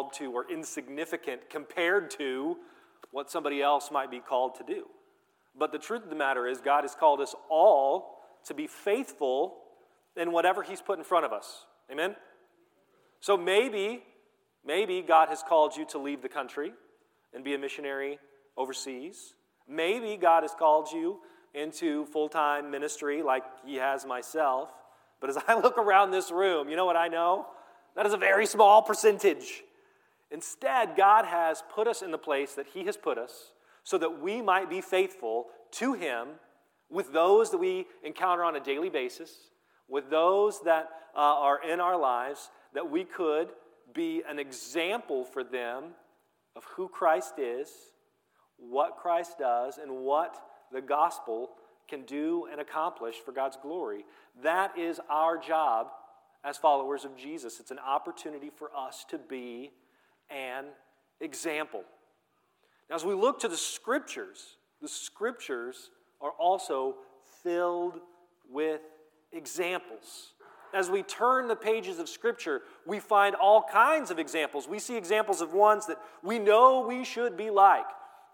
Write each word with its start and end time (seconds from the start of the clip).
called 0.00 0.12
to 0.14 0.34
are 0.36 0.50
insignificant 0.50 1.50
compared 1.50 2.10
to 2.10 2.56
what 3.10 3.30
somebody 3.30 3.60
else 3.60 3.90
might 3.90 4.10
be 4.10 4.18
called 4.18 4.54
to 4.54 4.64
do. 4.64 4.86
But 5.58 5.72
the 5.72 5.78
truth 5.78 6.04
of 6.04 6.10
the 6.10 6.16
matter 6.16 6.46
is, 6.46 6.60
God 6.60 6.84
has 6.84 6.94
called 6.94 7.20
us 7.20 7.34
all 7.50 8.18
to 8.46 8.54
be 8.54 8.66
faithful 8.66 9.58
in 10.16 10.32
whatever 10.32 10.62
He's 10.62 10.80
put 10.80 10.98
in 10.98 11.04
front 11.04 11.26
of 11.26 11.32
us. 11.32 11.66
Amen? 11.90 12.16
So 13.20 13.36
maybe, 13.36 14.02
maybe 14.64 15.02
God 15.02 15.28
has 15.28 15.42
called 15.46 15.76
you 15.76 15.84
to 15.86 15.98
leave 15.98 16.22
the 16.22 16.28
country 16.28 16.72
and 17.34 17.44
be 17.44 17.54
a 17.54 17.58
missionary 17.58 18.18
overseas. 18.56 19.34
Maybe 19.68 20.16
God 20.16 20.44
has 20.44 20.54
called 20.58 20.90
you 20.92 21.18
into 21.52 22.06
full 22.06 22.28
time 22.30 22.70
ministry 22.70 23.22
like 23.22 23.42
He 23.66 23.76
has 23.76 24.06
myself. 24.06 24.70
But 25.20 25.28
as 25.28 25.38
I 25.46 25.54
look 25.60 25.76
around 25.76 26.10
this 26.10 26.30
room, 26.30 26.70
you 26.70 26.76
know 26.76 26.86
what 26.86 26.96
I 26.96 27.08
know? 27.08 27.46
That 27.96 28.06
is 28.06 28.14
a 28.14 28.18
very 28.18 28.46
small 28.46 28.80
percentage. 28.80 29.64
Instead, 30.30 30.96
God 30.96 31.24
has 31.24 31.62
put 31.74 31.88
us 31.88 32.02
in 32.02 32.10
the 32.10 32.18
place 32.18 32.54
that 32.54 32.68
He 32.68 32.84
has 32.84 32.96
put 32.96 33.18
us 33.18 33.52
so 33.82 33.98
that 33.98 34.20
we 34.20 34.40
might 34.40 34.70
be 34.70 34.80
faithful 34.80 35.46
to 35.72 35.94
Him 35.94 36.28
with 36.88 37.12
those 37.12 37.50
that 37.50 37.58
we 37.58 37.86
encounter 38.04 38.44
on 38.44 38.56
a 38.56 38.60
daily 38.60 38.90
basis, 38.90 39.32
with 39.88 40.10
those 40.10 40.60
that 40.62 40.88
uh, 41.14 41.18
are 41.18 41.62
in 41.62 41.80
our 41.80 41.98
lives, 41.98 42.50
that 42.74 42.90
we 42.90 43.04
could 43.04 43.48
be 43.94 44.22
an 44.28 44.38
example 44.38 45.24
for 45.24 45.42
them 45.42 45.84
of 46.56 46.64
who 46.64 46.88
Christ 46.88 47.34
is, 47.38 47.68
what 48.56 48.96
Christ 48.96 49.38
does, 49.38 49.78
and 49.78 49.90
what 49.90 50.36
the 50.72 50.80
gospel 50.80 51.50
can 51.88 52.02
do 52.02 52.46
and 52.50 52.60
accomplish 52.60 53.16
for 53.16 53.32
God's 53.32 53.56
glory. 53.60 54.04
That 54.42 54.78
is 54.78 55.00
our 55.08 55.38
job 55.38 55.88
as 56.44 56.56
followers 56.56 57.04
of 57.04 57.16
Jesus. 57.16 57.60
It's 57.60 57.70
an 57.70 57.78
opportunity 57.78 58.50
for 58.56 58.70
us 58.76 59.04
to 59.10 59.18
be 59.18 59.72
an 60.30 60.66
example. 61.20 61.82
Now, 62.88 62.96
as 62.96 63.04
we 63.04 63.14
look 63.14 63.40
to 63.40 63.48
the 63.48 63.56
scriptures, 63.56 64.56
the 64.80 64.88
scriptures 64.88 65.90
are 66.20 66.32
also 66.32 66.96
filled 67.42 68.00
with 68.50 68.80
examples. 69.32 70.32
As 70.72 70.88
we 70.88 71.02
turn 71.02 71.48
the 71.48 71.56
pages 71.56 71.98
of 71.98 72.08
Scripture, 72.08 72.62
we 72.86 73.00
find 73.00 73.34
all 73.34 73.62
kinds 73.62 74.10
of 74.10 74.18
examples. 74.18 74.68
We 74.68 74.78
see 74.78 74.96
examples 74.96 75.40
of 75.40 75.52
ones 75.52 75.86
that 75.86 75.98
we 76.22 76.38
know 76.38 76.86
we 76.86 77.04
should 77.04 77.36
be 77.36 77.50
like. 77.50 77.86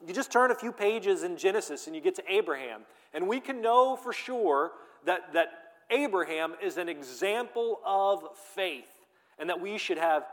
You 0.06 0.12
just 0.12 0.30
turn 0.30 0.50
a 0.50 0.54
few 0.54 0.72
pages 0.72 1.22
in 1.22 1.38
Genesis 1.38 1.86
and 1.86 1.96
you 1.96 2.02
get 2.02 2.14
to 2.16 2.22
Abraham, 2.28 2.82
and 3.14 3.26
we 3.26 3.40
can 3.40 3.62
know 3.62 3.96
for 3.96 4.12
sure 4.12 4.72
that, 5.06 5.32
that 5.32 5.48
Abraham 5.90 6.54
is 6.62 6.76
an 6.76 6.88
example 6.88 7.80
of 7.84 8.22
faith 8.54 8.90
and 9.38 9.48
that 9.48 9.60
we 9.60 9.78
should 9.78 9.98
have 9.98 10.24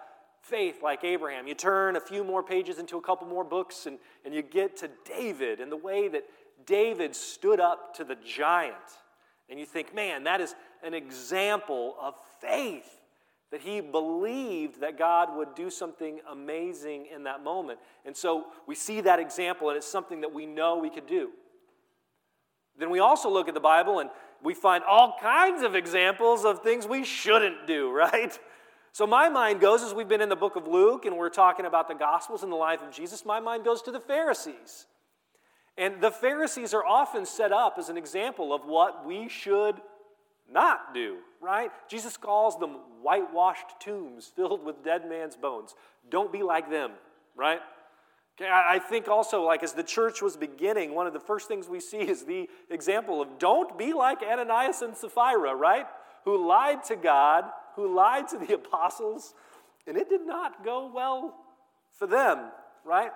faith 0.44 0.84
like 0.84 1.04
Abraham. 1.04 1.48
You 1.48 1.56
turn 1.56 1.96
a 1.96 2.02
few 2.02 2.24
more 2.24 2.44
pages 2.44 2.78
into 2.78 2.98
a 2.98 3.02
couple 3.02 3.28
more 3.28 3.44
books 3.44 3.86
and, 3.86 3.98
and 4.26 4.34
you 4.34 4.42
get 4.42 4.78
to 4.78 4.90
David 5.06 5.60
and 5.60 5.72
the 5.72 5.78
way 5.78 6.10
that 6.10 6.26
David 6.66 7.16
stood 7.16 7.60
up 7.60 7.96
to 7.96 8.04
the 8.04 8.16
giant. 8.16 8.76
And 9.50 9.60
you 9.60 9.66
think, 9.66 9.96
man, 9.96 10.26
that 10.26 10.42
is 10.42 10.54
an 10.84 10.94
example 10.94 11.96
of 12.00 12.16
faith 12.42 13.02
that 13.52 13.62
he 13.62 13.82
believed 13.82 14.82
that 14.82 14.98
God 14.98 15.36
would 15.38 15.56
do 15.56 15.70
something 15.70 16.20
amazing 16.30 17.08
in 17.14 17.24
that 17.24 17.44
moment. 17.44 17.80
And 18.06 18.16
so 18.16 18.48
we 18.68 18.76
see 18.76 19.02
that 19.02 19.20
example, 19.20 19.70
and 19.70 19.78
it's 19.78 19.88
something 19.88 20.22
that 20.22 20.34
we 20.34 20.46
know 20.46 20.78
we 20.78 20.90
could 20.90 21.08
do. 21.08 21.30
Then 22.78 22.90
we 22.90 23.00
also 23.00 23.30
look 23.30 23.48
at 23.48 23.54
the 23.54 23.60
Bible 23.60 24.00
and 24.00 24.10
we 24.42 24.54
find 24.54 24.84
all 24.84 25.16
kinds 25.22 25.62
of 25.62 25.76
examples 25.76 26.44
of 26.44 26.64
things 26.64 26.88
we 26.88 27.04
shouldn't 27.04 27.68
do, 27.68 27.92
right? 27.96 28.38
So 28.94 29.08
my 29.08 29.28
mind 29.28 29.60
goes, 29.60 29.82
as 29.82 29.92
we've 29.92 30.08
been 30.08 30.22
in 30.22 30.30
the 30.30 30.36
book 30.36 30.56
of 30.56 30.68
Luke 30.68 31.06
and 31.06 31.18
we're 31.18 31.30
talking 31.30 31.66
about 31.66 31.88
the 31.88 31.96
Gospels 31.96 32.44
and 32.44 32.52
the 32.52 32.56
life 32.56 32.84
of 32.84 32.92
Jesus, 32.92 33.26
my 33.26 33.40
mind 33.40 33.66
goes 33.66 33.82
to 33.82 33.92
the 33.92 34.00
Pharisees. 34.00 34.86
And 35.76 36.00
the 36.00 36.12
Pharisees 36.12 36.76
are 36.76 36.86
often 36.86 37.26
set 37.26 37.52
up 37.52 37.78
as 37.80 37.90
an 37.90 37.98
example 37.98 38.54
of 38.54 38.66
what 38.66 39.04
we 39.04 39.28
should 39.30 39.82
not 40.48 40.94
do, 40.94 41.18
right? 41.42 41.72
Jesus 41.90 42.18
calls 42.18 42.60
them 42.60 42.78
whitewashed 43.02 43.66
tombs 43.80 44.28
filled 44.28 44.64
with 44.64 44.84
dead 44.84 45.10
man's 45.10 45.36
bones. 45.36 45.74
Don't 46.12 46.32
be 46.32 46.44
like 46.44 46.70
them, 46.70 46.92
right? 47.36 47.62
Okay, 48.40 48.48
I 48.52 48.78
think 48.78 49.08
also, 49.08 49.42
like 49.42 49.64
as 49.64 49.74
the 49.74 49.82
church 49.82 50.22
was 50.22 50.38
beginning, 50.38 50.94
one 50.94 51.08
of 51.08 51.14
the 51.14 51.20
first 51.20 51.48
things 51.48 51.68
we 51.68 51.80
see 51.80 51.98
is 51.98 52.26
the 52.26 52.48
example 52.70 53.24
of 53.24 53.40
don't 53.40 53.76
be 53.76 53.94
like 53.94 54.22
Ananias 54.22 54.84
and 54.84 54.96
Sapphira, 54.96 55.56
right? 55.56 55.88
Who 56.26 56.48
lied 56.48 56.84
to 56.86 56.96
God, 56.96 57.46
who 57.76 57.94
lied 57.94 58.28
to 58.30 58.38
the 58.38 58.54
apostles, 58.56 59.34
and 59.88 59.98
it 59.98 60.10
did 60.10 60.26
not 60.26 60.64
go 60.64 60.92
well 60.94 61.36
for 61.92 62.08
them, 62.08 62.52
right? 62.86 63.12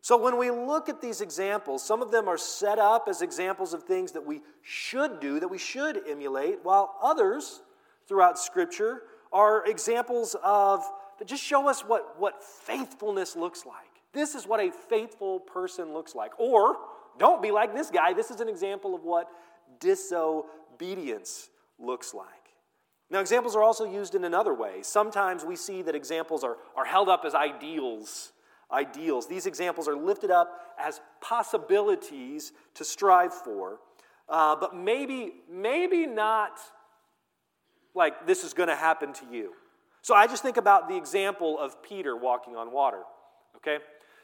So 0.00 0.16
when 0.16 0.38
we 0.38 0.50
look 0.50 0.88
at 0.88 1.00
these 1.00 1.20
examples, 1.20 1.82
some 1.84 2.00
of 2.00 2.10
them 2.12 2.28
are 2.28 2.38
set 2.38 2.78
up 2.78 3.08
as 3.08 3.22
examples 3.22 3.74
of 3.74 3.82
things 3.82 4.12
that 4.12 4.24
we 4.24 4.40
should 4.62 5.20
do, 5.20 5.40
that 5.40 5.48
we 5.48 5.58
should 5.58 6.00
emulate, 6.08 6.60
while 6.62 6.94
others 7.02 7.60
throughout 8.06 8.38
Scripture 8.38 9.02
are 9.32 9.66
examples 9.66 10.36
of 10.44 10.84
that 11.18 11.26
just 11.26 11.42
show 11.42 11.68
us 11.68 11.80
what, 11.80 12.20
what 12.20 12.42
faithfulness 12.42 13.36
looks 13.36 13.66
like. 13.66 13.74
This 14.12 14.34
is 14.34 14.46
what 14.46 14.60
a 14.60 14.70
faithful 14.70 15.40
person 15.40 15.92
looks 15.92 16.14
like. 16.14 16.38
Or 16.38 16.76
don't 17.18 17.42
be 17.42 17.50
like 17.50 17.74
this 17.74 17.90
guy. 17.90 18.12
This 18.12 18.30
is 18.30 18.40
an 18.40 18.48
example 18.48 18.94
of 18.94 19.02
what 19.02 19.28
disobedience 19.80 21.48
looks 21.78 22.14
like. 22.14 22.26
Now, 23.10 23.20
examples 23.20 23.54
are 23.54 23.62
also 23.62 23.84
used 23.84 24.14
in 24.14 24.24
another 24.24 24.52
way. 24.52 24.78
Sometimes 24.82 25.44
we 25.44 25.56
see 25.56 25.82
that 25.82 25.94
examples 25.94 26.42
are, 26.42 26.56
are 26.76 26.84
held 26.84 27.08
up 27.08 27.24
as 27.24 27.34
ideals 27.34 28.32
ideals. 28.72 29.26
These 29.26 29.46
examples 29.46 29.88
are 29.88 29.96
lifted 29.96 30.30
up 30.30 30.60
as 30.78 31.00
possibilities 31.20 32.52
to 32.74 32.84
strive 32.84 33.32
for, 33.32 33.78
uh, 34.28 34.56
but 34.56 34.74
maybe, 34.74 35.34
maybe 35.50 36.06
not 36.06 36.58
like 37.94 38.26
this 38.26 38.44
is 38.44 38.52
going 38.52 38.68
to 38.68 38.76
happen 38.76 39.12
to 39.14 39.26
you. 39.30 39.52
So 40.02 40.14
I 40.14 40.26
just 40.26 40.42
think 40.42 40.56
about 40.56 40.88
the 40.88 40.96
example 40.96 41.58
of 41.58 41.82
Peter 41.82 42.16
walking 42.16 42.56
on 42.56 42.72
water. 42.72 43.02
Okay? 43.56 43.78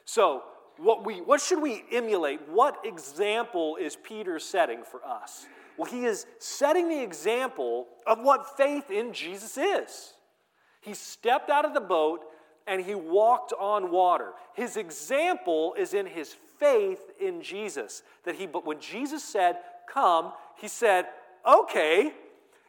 So, 0.04 0.42
what, 0.78 1.04
we, 1.04 1.21
what 1.21 1.41
should 1.41 1.60
we 1.60 1.84
emulate? 1.92 2.48
What 2.48 2.78
example 2.84 3.76
is 3.76 3.97
Peter 3.97 4.38
setting 4.38 4.82
for 4.84 5.04
us? 5.04 5.47
Well, 5.77 5.91
he 5.91 6.05
is 6.05 6.27
setting 6.38 6.88
the 6.88 7.03
example 7.03 7.87
of 8.06 8.21
what 8.22 8.56
faith 8.56 8.91
in 8.91 9.12
Jesus 9.12 9.56
is. 9.56 10.12
He 10.81 10.94
stepped 10.94 11.50
out 11.50 11.65
of 11.65 11.75
the 11.75 11.81
boat 11.81 12.21
and 12.66 12.81
he 12.81 12.94
walked 12.94 13.53
on 13.59 13.91
water. 13.91 14.33
His 14.55 14.77
example 14.77 15.75
is 15.78 15.94
in 15.94 16.06
his 16.06 16.37
faith 16.59 17.00
in 17.21 17.43
Jesus. 17.43 18.03
That 18.25 18.37
he, 18.37 18.47
but 18.47 18.66
when 18.66 18.81
Jesus 18.81 19.25
said, 19.25 19.59
Come, 19.88 20.33
he 20.56 20.69
said, 20.69 21.06
Okay. 21.47 22.12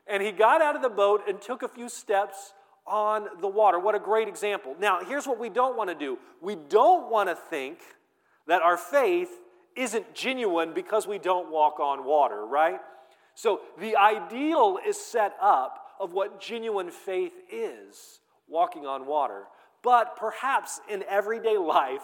And 0.07 0.21
he 0.21 0.31
got 0.31 0.61
out 0.61 0.75
of 0.75 0.81
the 0.81 0.89
boat 0.89 1.21
and 1.27 1.41
took 1.41 1.63
a 1.63 1.67
few 1.67 1.87
steps 1.87 2.53
on 2.85 3.27
the 3.39 3.47
water. 3.47 3.79
What 3.79 3.95
a 3.95 3.99
great 3.99 4.27
example. 4.27 4.75
Now, 4.79 4.99
here's 5.03 5.25
what 5.25 5.39
we 5.39 5.49
don't 5.49 5.77
want 5.77 5.89
to 5.89 5.95
do 5.95 6.17
we 6.41 6.55
don't 6.55 7.09
want 7.09 7.29
to 7.29 7.35
think 7.35 7.79
that 8.47 8.61
our 8.61 8.77
faith 8.77 9.29
isn't 9.75 10.13
genuine 10.13 10.73
because 10.73 11.07
we 11.07 11.17
don't 11.17 11.51
walk 11.51 11.79
on 11.79 12.05
water, 12.05 12.45
right? 12.45 12.79
So 13.35 13.61
the 13.79 13.95
ideal 13.95 14.79
is 14.85 14.97
set 14.97 15.35
up 15.41 15.79
of 15.99 16.13
what 16.13 16.39
genuine 16.39 16.91
faith 16.91 17.33
is 17.51 18.19
walking 18.47 18.85
on 18.85 19.05
water. 19.05 19.43
But 19.81 20.15
perhaps 20.15 20.79
in 20.89 21.03
everyday 21.09 21.57
life, 21.57 22.03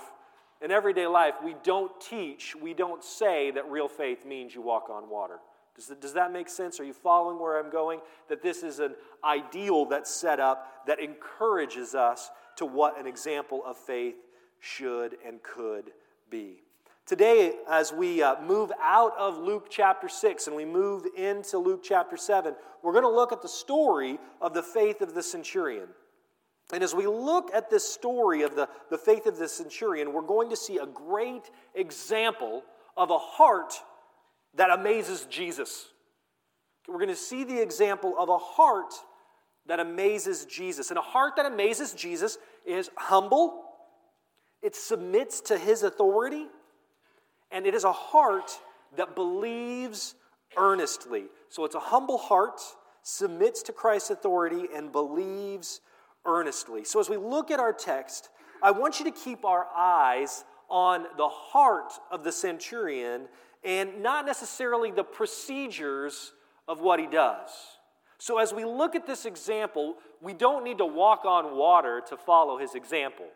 in 0.61 0.71
everyday 0.71 1.07
life, 1.07 1.35
we 1.43 1.55
don't 1.63 1.91
teach, 2.01 2.55
we 2.55 2.73
don't 2.73 3.03
say 3.03 3.51
that 3.51 3.69
real 3.69 3.87
faith 3.87 4.25
means 4.25 4.53
you 4.53 4.61
walk 4.61 4.89
on 4.89 5.09
water. 5.09 5.39
Does 5.75 5.87
that, 5.87 6.01
does 6.01 6.13
that 6.13 6.33
make 6.33 6.49
sense? 6.49 6.79
Are 6.81 6.83
you 6.83 6.93
following 6.93 7.39
where 7.39 7.57
I'm 7.57 7.71
going? 7.71 8.01
That 8.27 8.41
this 8.41 8.63
is 8.63 8.79
an 8.79 8.95
ideal 9.23 9.85
that's 9.85 10.13
set 10.13 10.39
up 10.39 10.85
that 10.87 10.99
encourages 10.99 11.95
us 11.95 12.29
to 12.57 12.65
what 12.65 12.99
an 12.99 13.07
example 13.07 13.63
of 13.65 13.77
faith 13.77 14.17
should 14.59 15.15
and 15.25 15.41
could 15.41 15.91
be. 16.29 16.63
Today, 17.09 17.53
as 17.67 17.91
we 17.91 18.21
uh, 18.21 18.39
move 18.39 18.71
out 18.79 19.17
of 19.17 19.39
Luke 19.39 19.65
chapter 19.67 20.07
6 20.07 20.45
and 20.45 20.55
we 20.55 20.63
move 20.63 21.07
into 21.17 21.57
Luke 21.57 21.81
chapter 21.83 22.15
7, 22.15 22.53
we're 22.83 22.91
going 22.91 23.03
to 23.03 23.09
look 23.09 23.31
at 23.31 23.41
the 23.41 23.47
story 23.47 24.19
of 24.39 24.53
the 24.53 24.61
faith 24.61 25.01
of 25.01 25.15
the 25.15 25.23
centurion. 25.23 25.87
And 26.71 26.83
as 26.83 26.93
we 26.93 27.07
look 27.07 27.49
at 27.51 27.71
this 27.71 27.83
story 27.83 28.43
of 28.43 28.55
the, 28.55 28.69
the 28.91 28.97
faith 28.99 29.25
of 29.25 29.39
the 29.39 29.47
centurion, 29.47 30.13
we're 30.13 30.21
going 30.21 30.51
to 30.51 30.55
see 30.55 30.77
a 30.77 30.85
great 30.85 31.49
example 31.73 32.61
of 32.95 33.09
a 33.09 33.17
heart 33.17 33.73
that 34.53 34.69
amazes 34.69 35.25
Jesus. 35.31 35.87
We're 36.87 36.97
going 36.97 37.07
to 37.07 37.15
see 37.15 37.43
the 37.43 37.59
example 37.59 38.13
of 38.19 38.29
a 38.29 38.37
heart 38.37 38.93
that 39.65 39.79
amazes 39.79 40.45
Jesus. 40.45 40.91
And 40.91 40.99
a 40.99 41.01
heart 41.01 41.37
that 41.37 41.47
amazes 41.47 41.93
Jesus 41.93 42.37
is 42.67 42.91
humble, 42.95 43.63
it 44.61 44.75
submits 44.75 45.41
to 45.41 45.57
his 45.57 45.81
authority, 45.81 46.45
and 47.51 47.65
it 47.65 47.73
is 47.73 47.83
a 47.83 47.91
heart 47.91 48.51
that 48.97 49.15
believes 49.15 50.15
earnestly. 50.57 51.25
So 51.49 51.65
it's 51.65 51.75
a 51.75 51.79
humble 51.79 52.17
heart, 52.17 52.61
submits 53.03 53.63
to 53.63 53.73
Christ's 53.73 54.11
authority, 54.11 54.65
and 54.73 54.91
believes 54.91 55.81
earnestly. 56.25 56.83
So, 56.83 56.99
as 56.99 57.09
we 57.09 57.17
look 57.17 57.51
at 57.51 57.59
our 57.59 57.73
text, 57.73 58.29
I 58.61 58.71
want 58.71 58.99
you 58.99 59.05
to 59.05 59.11
keep 59.11 59.45
our 59.45 59.67
eyes 59.75 60.43
on 60.69 61.05
the 61.17 61.27
heart 61.27 61.93
of 62.11 62.23
the 62.23 62.31
centurion 62.31 63.27
and 63.63 64.01
not 64.01 64.25
necessarily 64.25 64.91
the 64.91 65.03
procedures 65.03 66.33
of 66.67 66.81
what 66.81 66.99
he 66.99 67.07
does. 67.07 67.49
So, 68.17 68.37
as 68.37 68.53
we 68.53 68.65
look 68.65 68.95
at 68.95 69.07
this 69.07 69.25
example, 69.25 69.95
we 70.21 70.33
don't 70.33 70.63
need 70.63 70.77
to 70.79 70.85
walk 70.85 71.25
on 71.25 71.55
water 71.55 72.01
to 72.09 72.17
follow 72.17 72.57
his 72.57 72.75
example. 72.75 73.27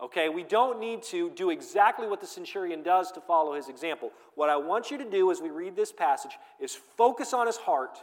Okay, 0.00 0.28
we 0.28 0.42
don't 0.42 0.80
need 0.80 1.02
to 1.04 1.30
do 1.30 1.50
exactly 1.50 2.08
what 2.08 2.20
the 2.20 2.26
centurion 2.26 2.82
does 2.82 3.12
to 3.12 3.20
follow 3.20 3.54
his 3.54 3.68
example. 3.68 4.10
What 4.34 4.48
I 4.48 4.56
want 4.56 4.90
you 4.90 4.98
to 4.98 5.04
do 5.04 5.30
as 5.30 5.40
we 5.40 5.50
read 5.50 5.76
this 5.76 5.92
passage 5.92 6.38
is 6.58 6.74
focus 6.74 7.32
on 7.32 7.46
his 7.46 7.56
heart 7.56 7.98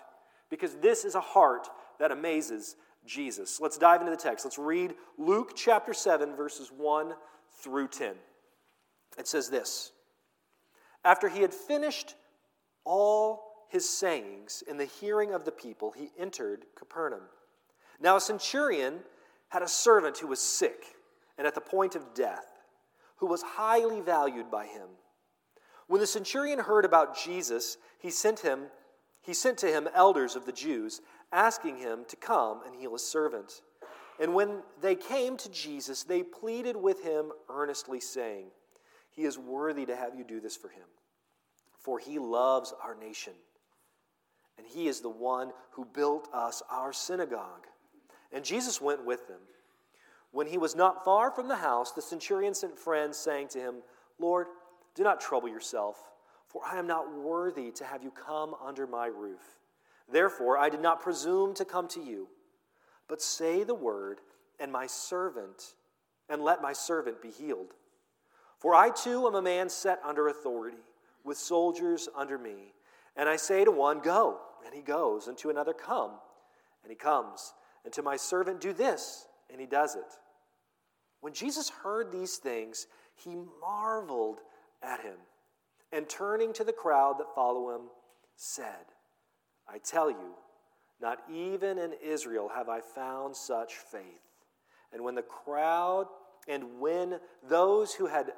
because 0.50 0.76
this 0.76 1.04
is 1.04 1.16
a 1.16 1.22
heart 1.22 1.68
that 2.00 2.12
amazes 2.12 2.76
Jesus. 3.06 3.60
Let's 3.60 3.78
dive 3.78 4.02
into 4.02 4.12
the 4.12 4.18
text. 4.18 4.46
Let's 4.46 4.58
read 4.58 4.96
Luke 5.18 5.54
chapter 5.56 5.94
7, 5.94 6.36
verses 6.36 6.72
1 6.76 7.14
through 7.62 7.88
10. 7.90 8.14
It 9.18 9.28
says 9.28 9.50
this 9.50 9.92
After 11.04 11.28
he 11.28 11.42
had 11.42 11.54
finished 11.54 12.16
all 12.86 13.66
his 13.70 13.88
sayings 13.88 14.64
in 14.68 14.78
the 14.78 14.86
hearing 14.86 15.34
of 15.34 15.46
the 15.46 15.52
people, 15.52 15.92
he 15.92 16.12
entered 16.18 16.66
Capernaum. 16.76 17.24
Now, 18.00 18.16
a 18.16 18.22
centurion 18.22 19.00
had 19.50 19.62
a 19.62 19.68
servant 19.68 20.18
who 20.18 20.28
was 20.28 20.40
sick 20.40 20.96
and 21.40 21.48
at 21.48 21.56
the 21.56 21.62
point 21.62 21.96
of 21.96 22.14
death, 22.14 22.46
who 23.16 23.26
was 23.26 23.42
highly 23.42 24.02
valued 24.02 24.52
by 24.52 24.68
him. 24.68 24.90
When 25.88 26.02
the 26.02 26.08
centurion 26.08 26.60
heard 26.60 26.86
about 26.86 27.18
Jesus, 27.18 27.78
he 27.98 28.12
sent 28.12 28.42
him 28.42 28.66
he 29.22 29.34
sent 29.34 29.58
to 29.60 29.68
him 29.68 29.88
elders 29.94 30.36
of 30.36 30.46
the 30.46 30.52
Jews, 30.52 31.02
asking 31.32 31.78
him 31.78 32.06
to 32.08 32.16
come 32.16 32.62
and 32.66 32.74
heal 32.74 32.94
his 32.94 33.06
servant. 33.06 33.62
And 34.20 34.34
when 34.34 34.64
they 34.82 34.96
came 34.96 35.38
to 35.38 35.52
Jesus, 35.52 36.04
they 36.04 36.24
pleaded 36.24 36.76
with 36.76 37.04
him 37.04 37.32
earnestly, 37.50 38.00
saying, 38.00 38.48
He 39.12 39.26
is 39.26 39.38
worthy 39.38 39.86
to 39.86 39.96
have 39.96 40.16
you 40.16 40.24
do 40.24 40.40
this 40.40 40.56
for 40.56 40.70
him, 40.70 40.88
for 41.78 42.00
he 42.00 42.18
loves 42.18 42.74
our 42.84 42.96
nation. 42.96 43.34
And 44.58 44.66
he 44.66 44.88
is 44.88 45.00
the 45.00 45.10
one 45.10 45.52
who 45.72 45.86
built 45.86 46.28
us 46.34 46.64
our 46.70 46.92
synagogue. 46.92 47.68
And 48.32 48.44
Jesus 48.44 48.82
went 48.82 49.06
with 49.06 49.28
them. 49.28 49.42
When 50.32 50.48
he 50.48 50.58
was 50.58 50.76
not 50.76 51.04
far 51.04 51.32
from 51.32 51.48
the 51.48 51.56
house, 51.56 51.92
the 51.92 52.02
centurion 52.02 52.54
sent 52.54 52.78
friends, 52.78 53.18
saying 53.18 53.48
to 53.50 53.60
him, 53.60 53.76
Lord, 54.20 54.48
do 54.96 55.04
not 55.04 55.22
trouble 55.22 55.50
yourself, 55.50 55.98
for 56.48 56.62
I 56.66 56.78
am 56.78 56.88
not 56.88 57.14
worthy 57.14 57.72
to 57.72 57.86
have 57.86 58.04
you 58.04 58.12
come 58.12 58.56
under 58.64 58.86
my 58.86 59.08
roof. 59.08 59.60
Therefore, 60.12 60.58
I 60.58 60.70
did 60.70 60.82
not 60.82 61.02
presume 61.02 61.54
to 61.56 61.66
come 61.66 61.88
to 61.90 62.02
you, 62.02 62.28
but 63.08 63.22
say 63.22 63.64
the 63.64 63.76
word, 63.76 64.20
and 64.60 64.72
my 64.72 64.88
servant, 64.88 65.76
and 66.28 66.42
let 66.44 66.62
my 66.62 66.74
servant 66.74 67.22
be 67.22 67.32
healed. 67.32 67.74
For 68.58 68.76
I 68.76 68.90
too 68.90 69.26
am 69.26 69.36
a 69.36 69.42
man 69.42 69.70
set 69.70 70.00
under 70.04 70.28
authority, 70.28 70.78
with 71.24 71.38
soldiers 71.38 72.10
under 72.16 72.38
me. 72.38 72.74
And 73.16 73.30
I 73.30 73.36
say 73.36 73.64
to 73.66 73.72
one, 73.72 74.00
Go, 74.00 74.40
and 74.66 74.74
he 74.74 74.82
goes, 74.82 75.28
and 75.28 75.38
to 75.40 75.50
another, 75.50 75.74
Come, 75.74 76.12
and 76.84 76.92
he 76.92 76.96
comes, 76.96 77.54
and 77.84 77.94
to 77.94 78.04
my 78.04 78.18
servant, 78.18 78.60
Do 78.62 78.74
this 78.74 79.28
and 79.52 79.60
he 79.60 79.68
does 79.68 79.96
it. 79.96 80.18
When 81.22 81.34
Jesus 81.34 81.70
heard 81.70 82.12
these 82.12 82.38
things, 82.38 82.88
he 83.16 83.36
marveled 83.62 84.40
at 84.82 85.02
him, 85.02 85.18
and 85.92 86.08
turning 86.08 86.54
to 86.54 86.64
the 86.64 86.74
crowd 86.74 87.20
that 87.20 87.36
follow 87.36 87.76
him, 87.76 87.82
said, 88.36 88.86
I 89.68 89.80
tell 89.80 90.10
you, 90.10 90.36
not 91.02 91.20
even 91.32 91.78
in 91.78 91.94
Israel 92.04 92.50
have 92.56 92.70
I 92.70 92.80
found 92.82 93.36
such 93.36 93.76
faith. 93.76 94.04
And 94.94 95.04
when 95.04 95.16
the 95.16 95.22
crowd 95.22 96.08
and 96.48 96.80
when 96.80 97.20
those 97.48 97.94
who 97.94 98.08
had 98.08 98.32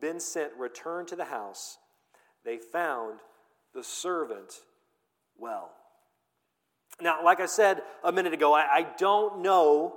been 0.00 0.20
sent 0.20 0.52
returned 0.58 1.08
to 1.08 1.16
the 1.16 1.24
house, 1.24 1.78
they 2.44 2.58
found 2.58 3.20
the 3.74 3.82
servant 3.82 4.52
well. 5.38 5.70
Now, 7.00 7.24
like 7.24 7.40
I 7.40 7.46
said 7.46 7.82
a 8.04 8.12
minute 8.12 8.32
ago, 8.32 8.54
I, 8.54 8.66
I 8.72 8.86
don't 8.98 9.42
know 9.42 9.94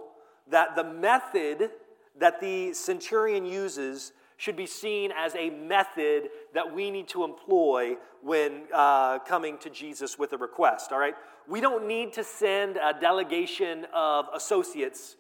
that 0.50 0.76
the 0.76 0.84
method 0.84 1.72
that 2.18 2.42
the 2.42 2.74
centurion 2.74 3.46
uses 3.46 4.12
should 4.38 4.56
be 4.56 4.66
seen 4.66 5.12
as 5.12 5.36
a 5.36 5.50
method 5.50 6.30
that 6.54 6.74
we 6.74 6.90
need 6.90 7.08
to 7.10 7.24
employ 7.24 7.96
when 8.22 8.64
uh, 8.74 9.20
coming 9.20 9.58
to 9.58 9.70
Jesus 9.70 10.18
with 10.18 10.32
a 10.34 10.38
request, 10.38 10.92
all 10.92 11.00
right? 11.00 11.16
We 11.48 11.60
don't 11.60 11.88
need 11.88 12.14
to 12.14 12.24
send 12.24 12.78
a 12.78 12.94
delegation 12.98 13.86
of 13.94 14.28
associates 14.34 15.18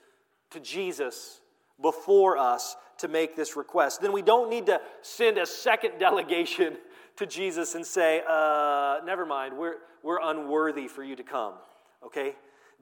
to 0.51 0.59
Jesus 0.59 1.41
before 1.81 2.37
us 2.37 2.77
to 2.99 3.07
make 3.07 3.35
this 3.35 3.55
request. 3.55 4.01
Then 4.01 4.13
we 4.13 4.21
don't 4.21 4.49
need 4.49 4.67
to 4.67 4.79
send 5.01 5.37
a 5.37 5.45
second 5.45 5.93
delegation 5.99 6.77
to 7.17 7.25
Jesus 7.25 7.75
and 7.75 7.85
say, 7.85 8.21
uh, 8.27 8.99
never 9.05 9.25
mind, 9.25 9.57
we're, 9.57 9.75
we're 10.01 10.21
unworthy 10.21 10.87
for 10.87 11.03
you 11.03 11.17
to 11.17 11.23
come, 11.23 11.55
okay? 12.05 12.35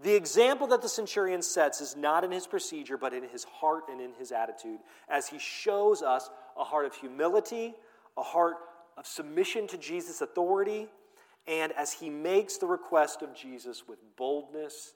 The 0.04 0.14
example 0.14 0.68
that 0.68 0.82
the 0.82 0.90
centurion 0.90 1.42
sets 1.42 1.82
is 1.82 1.96
not 1.96 2.24
in 2.24 2.32
his 2.32 2.46
procedure, 2.46 2.98
but 2.98 3.14
in 3.14 3.24
his 3.24 3.44
heart 3.46 3.86
and 3.90 4.00
in 4.00 4.14
his 4.14 4.32
attitude, 4.32 4.80
as 5.10 5.28
he 5.28 5.40
shows 5.40 6.04
us 6.04 6.30
a 6.56 6.64
heart 6.64 6.86
of 6.86 6.94
humility, 6.94 7.74
a 8.16 8.22
heart 8.22 8.58
of 8.96 9.08
submission 9.08 9.66
to 9.68 9.78
Jesus' 9.78 10.22
authority, 10.22 10.88
and 11.48 11.72
as 11.72 11.94
he 11.94 12.10
makes 12.10 12.58
the 12.58 12.68
request 12.68 13.24
of 13.24 13.34
Jesus 13.34 13.88
with 13.88 13.98
boldness 14.18 14.94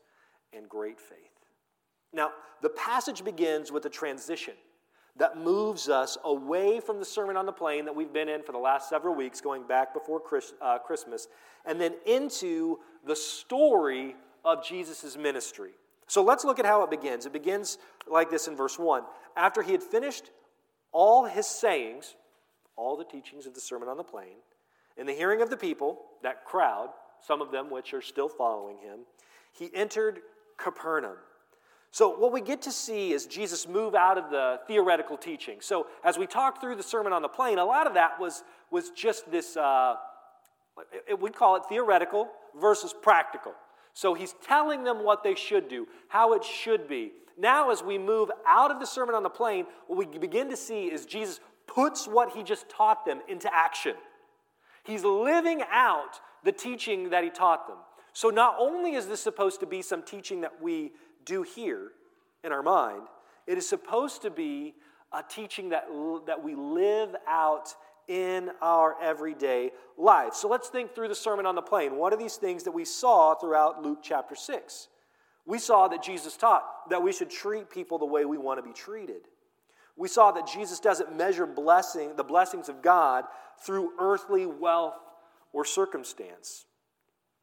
and 0.54 0.70
great 0.70 1.00
faith. 1.00 1.18
Now, 2.14 2.32
the 2.62 2.70
passage 2.70 3.24
begins 3.24 3.72
with 3.72 3.86
a 3.86 3.90
transition 3.90 4.54
that 5.18 5.38
moves 5.38 5.90
us 5.90 6.18
away 6.24 6.80
from 6.80 7.00
the 7.00 7.06
Sermon 7.06 7.38
on 7.38 7.46
the 7.46 7.52
Plain 7.52 7.86
that 7.86 7.96
we've 7.96 8.14
been 8.14 8.30
in 8.30 8.44
for 8.44 8.52
the 8.52 8.58
last 8.58 8.90
several 8.90 9.16
weeks, 9.16 9.42
going 9.42 9.66
back 9.66 9.94
before 9.94 10.22
uh, 10.62 10.78
Christmas, 10.80 11.28
and 11.66 11.82
then 11.82 11.96
into 12.06 12.80
the 13.06 13.16
story 13.16 14.16
of 14.44 14.66
Jesus' 14.66 15.18
ministry. 15.18 15.72
So 16.08 16.24
let's 16.24 16.44
look 16.44 16.60
at 16.60 16.66
how 16.66 16.84
it 16.84 16.90
begins. 16.90 17.26
It 17.26 17.34
begins 17.34 17.78
like 18.06 18.30
this 18.30 18.48
in 18.48 18.56
verse 18.56 18.78
1. 18.78 19.04
After 19.38 19.62
he 19.62 19.72
had 19.72 19.82
finished 19.82 20.32
all 20.92 21.26
his 21.26 21.48
sayings, 21.48 22.16
all 22.76 22.98
the 22.98 23.06
teachings 23.06 23.46
of 23.46 23.54
the 23.54 23.62
Sermon 23.62 23.88
on 23.88 23.98
the 23.98 24.04
Plain, 24.04 24.36
in 24.98 25.06
the 25.06 25.14
hearing 25.14 25.42
of 25.42 25.50
the 25.50 25.58
people, 25.58 26.00
that 26.22 26.44
crowd, 26.46 26.90
some 27.26 27.42
of 27.42 27.52
them 27.52 27.70
which 27.70 27.94
are 27.94 28.02
still 28.02 28.28
following 28.28 28.78
him, 28.80 29.00
he 29.54 29.70
entered 29.74 30.20
Capernaum. 30.58 31.18
So, 31.94 32.18
what 32.18 32.32
we 32.32 32.40
get 32.40 32.62
to 32.64 32.72
see 32.72 33.12
is 33.12 33.26
Jesus 33.26 33.68
move 33.68 33.96
out 33.96 34.18
of 34.18 34.30
the 34.30 34.60
theoretical 34.66 35.18
teaching. 35.18 35.58
So, 35.60 35.88
as 36.06 36.18
we 36.18 36.26
talk 36.26 36.62
through 36.62 36.76
the 36.76 36.84
Sermon 36.84 37.12
on 37.12 37.22
the 37.22 37.28
Plain, 37.28 37.58
a 37.58 37.66
lot 37.66 37.86
of 37.86 37.96
that 37.96 38.20
was, 38.20 38.44
was 38.70 38.92
just 38.92 39.30
this, 39.30 39.58
uh, 39.58 39.96
we 41.20 41.30
call 41.32 41.58
it 41.58 41.64
theoretical 41.68 42.30
versus 42.60 42.94
practical. 43.02 43.54
So 43.94 44.14
he's 44.14 44.36
telling 44.46 44.84
them 44.84 45.04
what 45.04 45.24
they 45.24 45.36
should 45.36 45.68
do, 45.68 45.88
how 46.08 46.34
it 46.34 46.44
should 46.44 46.88
be. 46.88 47.12
Now, 47.38 47.72
as 47.72 47.82
we 47.82 47.98
move 47.98 48.30
out 48.48 48.72
of 48.72 48.80
the 48.80 48.86
Sermon 48.86 49.16
on 49.16 49.24
the 49.24 49.30
Plain, 49.30 49.66
what 49.88 49.98
we 49.98 50.18
begin 50.18 50.50
to 50.50 50.58
see 50.58 50.86
is 50.86 51.06
Jesus 51.06 51.40
puts 51.68 52.08
what 52.08 52.32
he 52.32 52.44
just 52.44 52.70
taught 52.70 53.06
them 53.06 53.22
into 53.28 53.54
action. 53.54 53.96
He's 54.84 55.04
living 55.04 55.62
out 55.72 56.20
the 56.44 56.52
teaching 56.52 57.10
that 57.10 57.24
he 57.24 57.30
taught 57.30 57.68
them. 57.68 57.78
So, 58.14 58.30
not 58.30 58.56
only 58.60 58.94
is 58.96 59.08
this 59.08 59.22
supposed 59.22 59.60
to 59.62 59.66
be 59.66 59.82
some 59.82 60.04
teaching 60.04 60.42
that 60.42 60.62
we 60.62 60.92
do 61.24 61.44
here 61.44 61.92
in 62.44 62.52
our 62.52 62.64
mind, 62.64 63.04
it 63.48 63.58
is 63.58 63.68
supposed 63.68 64.22
to 64.24 64.30
be 64.30 64.74
a 65.14 65.24
teaching 65.24 65.70
that, 65.70 65.88
that 66.26 66.44
we 66.44 66.56
live 66.56 67.16
out 67.28 67.74
in 68.12 68.50
our 68.62 69.02
everyday 69.02 69.72
life. 69.98 70.34
So 70.34 70.50
let's 70.50 70.68
think 70.68 70.94
through 70.94 71.08
the 71.08 71.16
Sermon 71.16 71.46
on 71.46 71.56
the 71.56 71.62
Plain. 71.62 71.96
What 71.96 72.12
are 72.12 72.18
these 72.18 72.36
things 72.36 72.64
that 72.64 72.74
we 72.74 72.84
saw 72.84 73.36
throughout 73.36 73.82
Luke 73.82 74.00
chapter 74.04 74.36
6? 74.36 74.90
We 75.46 75.58
saw 75.58 75.88
that 75.88 76.04
Jesus 76.04 76.36
taught 76.36 76.90
that 76.90 77.02
we 77.02 77.14
should 77.14 77.30
treat 77.30 77.70
people 77.70 77.98
the 77.98 78.06
way 78.06 78.26
we 78.26 78.38
want 78.38 78.60
to 78.60 78.64
be 78.64 78.74
treated. 78.74 79.22
We 79.96 80.10
saw 80.10 80.34
that 80.34 80.46
Jesus 80.46 80.82
doesn't 80.82 81.16
measure 81.16 81.46
blessing, 81.46 82.18
the 82.18 82.24
blessings 82.24 82.68
of 82.68 82.82
God 82.82 83.24
through 83.64 83.94
earthly 83.98 84.46
wealth 84.46 85.00
or 85.54 85.64
circumstance. 85.64 86.66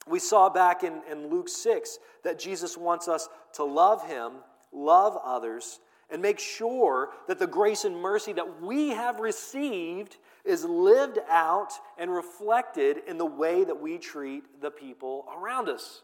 We 0.06 0.18
saw 0.18 0.50
back 0.50 0.82
in, 0.82 1.00
in 1.10 1.30
Luke 1.30 1.48
6 1.48 1.98
that 2.24 2.38
Jesus 2.38 2.76
wants 2.76 3.08
us 3.08 3.30
to 3.54 3.64
love 3.64 4.06
Him, 4.06 4.32
love 4.70 5.18
others, 5.24 5.80
and 6.10 6.22
make 6.22 6.38
sure 6.38 7.10
that 7.26 7.38
the 7.38 7.46
grace 7.46 7.84
and 7.84 7.96
mercy 7.96 8.32
that 8.32 8.62
we 8.62 8.90
have 8.90 9.20
received 9.20 10.16
is 10.44 10.64
lived 10.64 11.18
out 11.28 11.72
and 11.98 12.10
reflected 12.10 12.98
in 13.06 13.18
the 13.18 13.26
way 13.26 13.64
that 13.64 13.80
we 13.80 13.98
treat 13.98 14.60
the 14.62 14.70
people 14.70 15.26
around 15.36 15.68
us. 15.68 16.02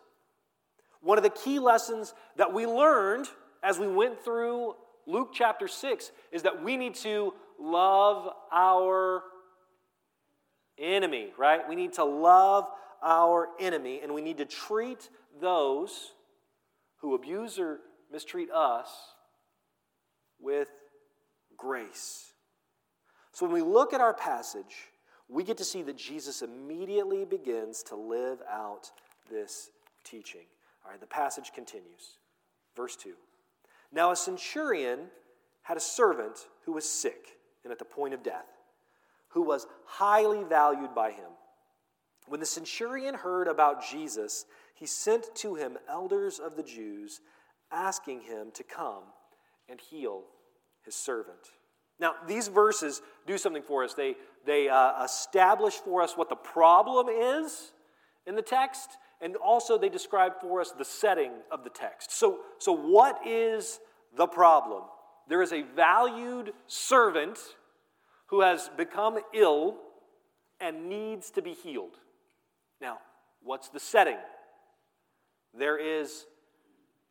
One 1.01 1.19
of 1.19 1.25
the 1.25 1.31
key 1.31 1.59
lessons 1.59 2.15
that 2.37 2.53
we 2.53 2.67
learned 2.67 3.29
as 3.63 3.79
we 3.79 3.89
went 3.89 4.23
through 4.23 4.75
Luke 5.07 5.31
chapter 5.33 5.69
6 5.69 6.13
is 6.33 6.43
that 6.43 6.63
we 6.63 6.77
need 6.77 6.95
to 6.97 7.33
love 7.59 8.29
our 8.53 9.23
enemy, 10.79 11.33
right? 11.39 11.67
We 11.69 11.77
need 11.77 11.95
to 11.95 12.05
love 12.05 12.67
our 13.03 13.49
enemy 13.59 14.01
and 14.03 14.13
we 14.15 14.23
need 14.23 14.39
to 14.39 14.45
treat 14.45 15.09
those 15.41 16.13
who 16.99 17.15
abuse 17.15 17.59
or 17.59 17.81
mistreat 18.11 18.51
us 18.51 19.14
with 20.45 20.69
grace. 21.57 22.33
So 23.33 23.47
when 23.47 23.55
we 23.55 23.63
look 23.63 23.93
at 23.93 24.01
our 24.01 24.15
passage, 24.15 24.91
we 25.29 25.43
get 25.43 25.57
to 25.57 25.65
see 25.65 25.83
that 25.83 25.97
Jesus 25.97 26.43
immediately 26.43 27.25
begins 27.25 27.83
to 27.85 27.97
live 27.97 28.39
out 28.49 28.91
this 29.31 29.71
teaching. 30.05 30.47
All 30.85 30.91
right, 30.91 31.01
the 31.01 31.07
passage 31.07 31.53
continues. 31.55 32.19
Verse 32.77 32.95
2. 32.97 33.15
Now 33.91 34.11
a 34.11 34.17
centurion 34.17 35.07
had 35.63 35.77
a 35.77 35.81
servant 35.81 36.47
who 36.65 36.73
was 36.73 36.89
sick 36.89 37.39
and 37.65 37.73
at 37.73 37.79
the 37.79 37.85
point 37.85 38.13
of 38.13 38.23
death, 38.23 38.47
who 39.29 39.43
was 39.43 39.67
highly 39.87 40.45
valued 40.45 40.95
by 40.95 41.11
him. 41.11 41.31
When 42.29 42.41
the 42.41 42.47
centurion 42.47 43.15
heard 43.15 43.49
about 43.49 43.85
Jesus, 43.85 44.45
he 44.75 44.87
sent 44.87 45.35
to 45.37 45.55
him 45.55 45.79
elders 45.89 46.39
of 46.39 46.57
the 46.57 46.63
Jews, 46.63 47.21
asking 47.73 48.23
him 48.23 48.51
to 48.55 48.63
come 48.63 49.05
and 49.69 49.81
heal 49.81 50.25
his 50.85 50.95
servant. 50.95 51.39
Now, 52.01 52.15
these 52.27 52.49
verses 52.49 53.03
do 53.27 53.39
something 53.39 53.63
for 53.63 53.85
us. 53.85 53.95
They, 53.95 54.17
they 54.45 54.69
uh, 54.69 55.05
establish 55.05 55.75
for 55.75 56.03
us 56.03 56.17
what 56.17 56.29
the 56.29 56.37
problem 56.37 57.09
is 57.09 57.73
in 58.27 58.35
the 58.35 58.43
text, 58.43 58.91
and 59.21 59.37
also 59.37 59.79
they 59.79 59.89
describe 59.89 60.33
for 60.41 60.61
us 60.61 60.73
the 60.73 60.85
setting 60.85 61.31
of 61.51 61.63
the 61.63 61.71
text. 61.71 62.11
So, 62.13 62.39
so 62.59 62.73
what 62.73 63.27
is 63.27 63.79
the 64.17 64.27
problem? 64.27 64.83
There 65.29 65.43
is 65.43 65.53
a 65.53 65.63
valued 65.63 66.53
servant 66.67 67.39
who 68.27 68.41
has 68.41 68.71
become 68.77 69.19
ill 69.33 69.77
and 70.61 70.89
needs 70.89 71.31
to 71.33 71.43
be 71.43 71.53
healed. 71.53 71.97
Now, 72.81 72.99
what's 73.43 73.69
the 73.69 73.81
setting? 73.81 74.19
There 75.57 75.79
is 75.79 76.27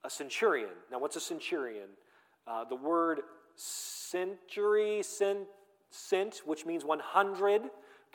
a 0.03 0.09
centurion. 0.09 0.69
Now, 0.91 0.99
what's 0.99 1.15
a 1.15 1.21
centurion? 1.21 1.87
Uh, 2.45 2.65
the 2.65 2.75
word 2.75 3.21
century, 3.55 5.01
cent, 5.03 5.47
cent, 5.89 6.41
which 6.45 6.65
means 6.65 6.83
100. 6.85 7.63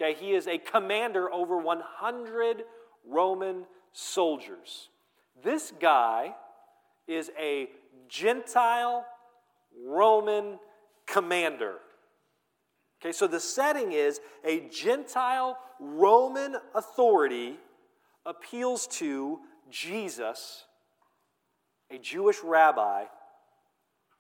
Okay, 0.01 0.15
he 0.15 0.33
is 0.33 0.47
a 0.47 0.59
commander 0.59 1.31
over 1.33 1.59
100 1.59 2.65
Roman 3.07 3.65
soldiers. 3.93 4.91
This 5.43 5.73
guy 5.81 6.35
is 7.07 7.31
a 7.39 7.69
Gentile 8.09 9.05
Roman 9.87 10.59
commander. 11.07 11.77
Okay, 13.01 13.13
so 13.13 13.27
the 13.27 13.41
setting 13.41 13.93
is 13.93 14.21
a 14.45 14.69
Gentile 14.69 15.57
Roman 15.81 16.57
authority 16.75 17.57
appeals 18.27 18.87
to 18.89 19.39
Jesus, 19.71 20.65
a 21.91 21.99
Jewish 21.99 22.39
rabbi, 22.43 23.05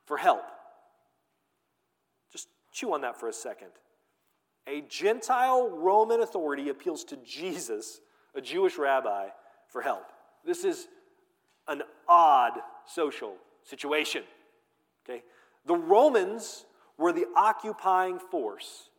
for 0.06 0.16
help. 0.16 0.44
Chew 2.78 2.94
on 2.94 3.00
that 3.00 3.18
for 3.18 3.28
a 3.28 3.32
second. 3.32 3.70
A 4.68 4.82
Gentile 4.82 5.68
Roman 5.68 6.20
authority 6.20 6.68
appeals 6.68 7.02
to 7.04 7.16
Jesus, 7.16 8.00
a 8.36 8.40
Jewish 8.40 8.78
rabbi, 8.78 9.30
for 9.66 9.82
help. 9.82 10.12
This 10.46 10.62
is 10.62 10.86
an 11.66 11.82
odd 12.08 12.52
social 12.86 13.34
situation. 13.64 14.22
Okay? 15.04 15.24
The 15.66 15.74
Romans 15.74 16.66
were 16.96 17.12
the 17.12 17.26
occupying 17.34 18.20
force. 18.20 18.90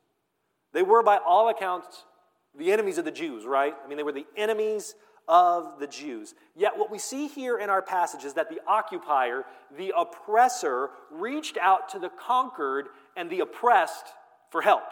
They 0.73 0.83
were, 0.83 1.01
by 1.01 1.17
all 1.25 1.47
accounts, 1.47 2.03
the 2.57 2.73
enemies 2.73 2.97
of 2.97 3.05
the 3.05 3.11
Jews, 3.11 3.45
right? 3.45 3.73
I 3.81 3.87
mean, 3.87 3.95
they 3.95 4.03
were 4.03 4.11
the 4.11 4.27
enemies 4.35 4.93
of 5.29 5.79
the 5.79 5.87
Jews. 5.87 6.33
Yet, 6.53 6.77
what 6.77 6.91
we 6.91 6.97
see 6.97 7.27
here 7.27 7.59
in 7.59 7.69
our 7.69 7.83
passage 7.83 8.25
is 8.25 8.33
that 8.33 8.49
the 8.49 8.59
occupier, 8.67 9.45
the 9.77 9.93
oppressor, 9.95 10.89
reached 11.11 11.57
out 11.57 11.87
to 11.89 11.99
the 11.99 12.09
conquered 12.09 12.87
and 13.15 13.29
the 13.29 13.41
oppressed 13.41 14.05
for 14.49 14.61
help. 14.61 14.83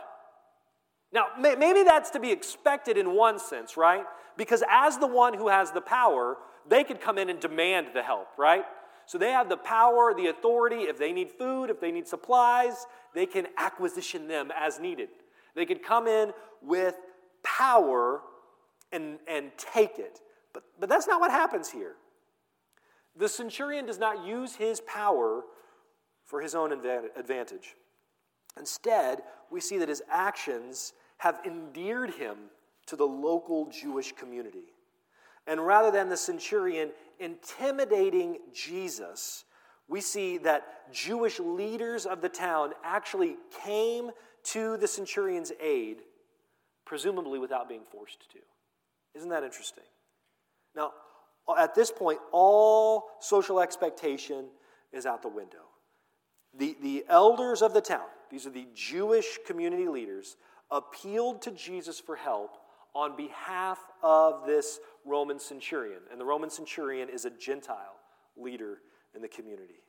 Now, 1.11 1.27
maybe 1.39 1.83
that's 1.83 2.09
to 2.11 2.19
be 2.19 2.31
expected 2.31 2.97
in 2.97 3.15
one 3.15 3.39
sense, 3.39 3.77
right? 3.77 4.03
Because 4.35 4.63
as 4.69 4.97
the 4.97 5.07
one 5.07 5.33
who 5.33 5.47
has 5.47 5.71
the 5.71 5.81
power, 5.81 6.37
they 6.67 6.83
could 6.83 6.99
come 6.99 7.17
in 7.17 7.29
and 7.29 7.39
demand 7.39 7.87
the 7.93 8.03
help, 8.03 8.27
right? 8.37 8.65
So 9.05 9.17
they 9.17 9.31
have 9.31 9.47
the 9.47 9.57
power, 9.57 10.13
the 10.13 10.27
authority. 10.27 10.81
If 10.81 10.99
they 10.99 11.13
need 11.13 11.31
food, 11.31 11.69
if 11.69 11.79
they 11.79 11.91
need 11.91 12.07
supplies, 12.07 12.85
they 13.15 13.25
can 13.25 13.47
acquisition 13.57 14.27
them 14.27 14.51
as 14.55 14.79
needed. 14.79 15.07
They 15.55 15.65
could 15.65 15.81
come 15.81 16.07
in 16.07 16.33
with 16.61 16.95
power 17.41 18.21
and, 18.91 19.17
and 19.27 19.51
take 19.57 19.97
it. 19.97 20.19
But, 20.53 20.63
but 20.79 20.89
that's 20.89 21.07
not 21.07 21.21
what 21.21 21.31
happens 21.31 21.69
here. 21.69 21.95
The 23.15 23.29
centurion 23.29 23.85
does 23.85 23.97
not 23.97 24.25
use 24.25 24.55
his 24.55 24.81
power 24.81 25.43
for 26.25 26.41
his 26.41 26.53
own 26.53 26.73
advantage. 26.73 27.75
Instead, 28.59 29.21
we 29.49 29.61
see 29.61 29.77
that 29.77 29.89
his 29.89 30.01
actions 30.09 30.93
have 31.17 31.39
endeared 31.45 32.11
him 32.11 32.37
to 32.87 32.95
the 32.95 33.05
local 33.05 33.67
Jewish 33.69 34.11
community. 34.13 34.73
And 35.45 35.65
rather 35.65 35.91
than 35.91 36.09
the 36.09 36.17
centurion 36.17 36.91
intimidating 37.19 38.39
Jesus, 38.53 39.45
we 39.87 40.01
see 40.01 40.37
that 40.39 40.91
Jewish 40.91 41.39
leaders 41.39 42.05
of 42.05 42.21
the 42.21 42.29
town 42.29 42.73
actually 42.83 43.37
came 43.63 44.11
to 44.43 44.77
the 44.77 44.87
centurion's 44.87 45.51
aid, 45.61 45.97
presumably 46.85 47.39
without 47.39 47.69
being 47.69 47.83
forced 47.91 48.29
to. 48.31 48.39
Isn't 49.15 49.29
that 49.29 49.43
interesting? 49.43 49.83
Now, 50.75 50.91
at 51.57 51.73
this 51.73 51.91
point, 51.91 52.19
all 52.31 53.05
social 53.19 53.59
expectation 53.59 54.45
is 54.91 55.05
out 55.05 55.21
the 55.21 55.29
window. 55.29 55.65
The, 56.57 56.77
the 56.81 57.05
elders 57.09 57.61
of 57.61 57.73
the 57.73 57.81
town, 57.81 58.07
these 58.29 58.45
are 58.45 58.51
the 58.51 58.67
Jewish 58.73 59.39
community 59.45 59.87
leaders, 59.87 60.35
appealed 60.71 61.41
to 61.43 61.51
Jesus 61.51 61.99
for 61.99 62.15
help 62.15 62.57
on 62.93 63.15
behalf 63.15 63.79
of 64.01 64.45
this 64.45 64.79
Roman 65.05 65.39
centurion. 65.39 65.99
And 66.11 66.19
the 66.19 66.25
Roman 66.25 66.49
centurion 66.49 67.09
is 67.09 67.25
a 67.25 67.29
Gentile 67.29 67.95
leader 68.35 68.79
in 69.15 69.21
the 69.21 69.27
community. 69.27 69.81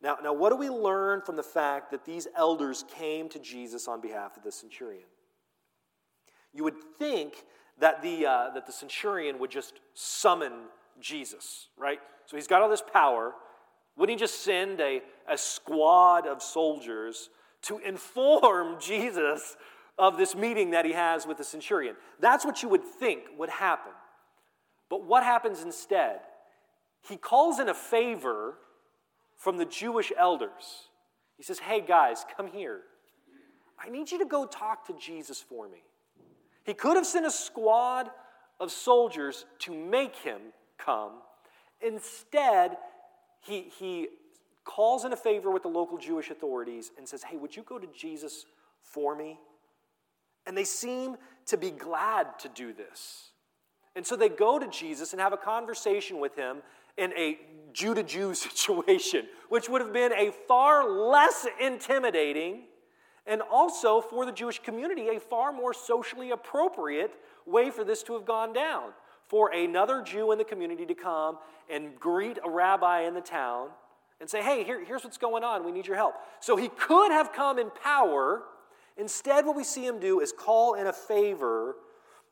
Now, 0.00 0.18
now, 0.22 0.32
what 0.32 0.50
do 0.50 0.56
we 0.56 0.70
learn 0.70 1.22
from 1.22 1.36
the 1.36 1.42
fact 1.42 1.90
that 1.90 2.04
these 2.04 2.28
elders 2.36 2.84
came 2.96 3.28
to 3.30 3.38
Jesus 3.38 3.88
on 3.88 4.00
behalf 4.00 4.36
of 4.36 4.44
the 4.44 4.52
centurion? 4.52 5.08
You 6.52 6.64
would 6.64 6.76
think 6.98 7.44
that 7.80 8.02
the, 8.02 8.26
uh, 8.26 8.50
that 8.54 8.66
the 8.66 8.72
centurion 8.72 9.38
would 9.38 9.50
just 9.50 9.80
summon 9.94 10.52
Jesus, 11.00 11.68
right? 11.76 11.98
So 12.26 12.36
he's 12.36 12.46
got 12.46 12.62
all 12.62 12.68
this 12.68 12.82
power. 12.92 13.34
Wouldn't 13.96 14.18
he 14.18 14.22
just 14.22 14.42
send 14.44 14.80
a, 14.80 15.02
a 15.28 15.36
squad 15.36 16.26
of 16.26 16.42
soldiers 16.42 17.30
to 17.62 17.78
inform 17.78 18.80
Jesus 18.80 19.56
of 19.98 20.16
this 20.16 20.34
meeting 20.34 20.70
that 20.70 20.84
he 20.84 20.92
has 20.92 21.26
with 21.26 21.38
the 21.38 21.44
centurion. 21.44 21.96
That's 22.20 22.44
what 22.44 22.62
you 22.62 22.68
would 22.68 22.84
think 22.84 23.22
would 23.36 23.50
happen. 23.50 23.92
But 24.88 25.04
what 25.04 25.22
happens 25.22 25.62
instead? 25.62 26.20
He 27.08 27.16
calls 27.16 27.58
in 27.58 27.68
a 27.68 27.74
favor 27.74 28.54
from 29.36 29.56
the 29.56 29.64
Jewish 29.64 30.12
elders. 30.16 30.88
He 31.36 31.42
says, 31.42 31.58
Hey 31.58 31.80
guys, 31.80 32.24
come 32.36 32.46
here. 32.46 32.82
I 33.78 33.88
need 33.88 34.10
you 34.10 34.18
to 34.18 34.24
go 34.24 34.46
talk 34.46 34.86
to 34.86 34.94
Jesus 34.94 35.40
for 35.40 35.68
me. 35.68 35.82
He 36.64 36.74
could 36.74 36.96
have 36.96 37.06
sent 37.06 37.26
a 37.26 37.30
squad 37.30 38.10
of 38.60 38.70
soldiers 38.72 39.46
to 39.60 39.72
make 39.72 40.16
him 40.16 40.40
come. 40.78 41.12
Instead, 41.80 42.76
he, 43.40 43.70
he 43.78 44.08
calls 44.68 45.04
in 45.04 45.12
a 45.12 45.16
favor 45.16 45.50
with 45.50 45.62
the 45.62 45.68
local 45.68 45.96
Jewish 45.96 46.30
authorities 46.30 46.92
and 46.98 47.08
says, 47.08 47.22
Hey, 47.22 47.38
would 47.38 47.56
you 47.56 47.62
go 47.62 47.78
to 47.78 47.88
Jesus 47.96 48.44
for 48.82 49.16
me? 49.16 49.40
And 50.46 50.56
they 50.56 50.64
seem 50.64 51.16
to 51.46 51.56
be 51.56 51.70
glad 51.70 52.38
to 52.40 52.48
do 52.48 52.72
this. 52.72 53.30
And 53.96 54.06
so 54.06 54.14
they 54.14 54.28
go 54.28 54.58
to 54.58 54.68
Jesus 54.68 55.12
and 55.12 55.20
have 55.20 55.32
a 55.32 55.38
conversation 55.38 56.20
with 56.20 56.36
him 56.36 56.58
in 56.98 57.12
a 57.14 57.38
Jew 57.72 57.94
to 57.94 58.02
Jew 58.02 58.34
situation, 58.34 59.26
which 59.48 59.68
would 59.68 59.80
have 59.80 59.92
been 59.92 60.12
a 60.12 60.32
far 60.46 60.88
less 60.88 61.46
intimidating 61.60 62.64
and 63.26 63.42
also 63.42 64.00
for 64.00 64.24
the 64.24 64.32
Jewish 64.32 64.58
community, 64.62 65.08
a 65.08 65.20
far 65.20 65.52
more 65.52 65.74
socially 65.74 66.30
appropriate 66.30 67.12
way 67.46 67.70
for 67.70 67.84
this 67.84 68.02
to 68.04 68.14
have 68.14 68.24
gone 68.24 68.52
down. 68.52 68.90
For 69.26 69.52
another 69.52 70.02
Jew 70.02 70.32
in 70.32 70.38
the 70.38 70.44
community 70.44 70.86
to 70.86 70.94
come 70.94 71.38
and 71.70 71.98
greet 71.98 72.38
a 72.42 72.48
rabbi 72.48 73.02
in 73.02 73.12
the 73.12 73.20
town 73.20 73.68
and 74.20 74.28
say, 74.28 74.42
hey, 74.42 74.64
here, 74.64 74.84
here's 74.84 75.04
what's 75.04 75.18
going 75.18 75.44
on. 75.44 75.64
We 75.64 75.72
need 75.72 75.86
your 75.86 75.96
help. 75.96 76.14
So 76.40 76.56
he 76.56 76.68
could 76.68 77.12
have 77.12 77.32
come 77.32 77.58
in 77.58 77.70
power 77.70 78.42
Instead, 78.98 79.46
what 79.46 79.56
we 79.56 79.64
see 79.64 79.86
him 79.86 80.00
do 80.00 80.20
is 80.20 80.32
call 80.32 80.74
in 80.74 80.88
a 80.88 80.92
favor 80.92 81.76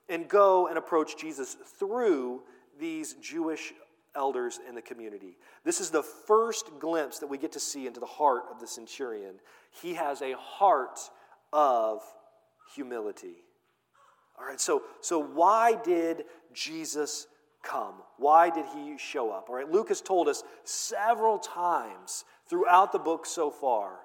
and 0.09 0.29
go 0.29 0.67
and 0.67 0.77
approach 0.77 1.17
Jesus 1.17 1.57
through 1.79 2.43
these 2.79 3.15
Jewish 3.15 3.73
elders 4.17 4.59
in 4.69 4.75
the 4.75 4.83
community. 4.83 5.39
This 5.65 5.81
is 5.81 5.91
the 5.91 6.03
first 6.03 6.71
glimpse 6.81 7.21
that 7.21 7.29
we 7.29 7.39
get 7.39 7.53
to 7.53 7.61
see 7.61 7.87
into 7.87 8.01
the 8.01 8.07
heart 8.07 8.43
of 8.51 8.61
the 8.61 8.67
centurion. 8.67 9.37
He 9.81 9.95
has 9.95 10.23
a 10.23 10.33
heart 10.37 10.99
of 11.53 12.03
humility. 12.75 13.45
All 14.39 14.45
right, 14.45 14.61
so, 14.61 14.83
so 15.01 15.21
why 15.21 15.77
did 15.85 16.25
Jesus 16.53 17.29
come? 17.67 17.95
Why 18.17 18.51
did 18.51 18.65
he 18.75 18.97
show 18.97 19.31
up? 19.31 19.49
All 19.49 19.57
right, 19.57 19.71
Luke 19.71 19.89
has 19.89 20.01
told 20.01 20.29
us 20.29 20.45
several 20.65 21.39
times 21.39 22.25
throughout 22.49 22.93
the 22.93 22.99
book 22.99 23.27
so 23.27 23.51
far 23.51 23.99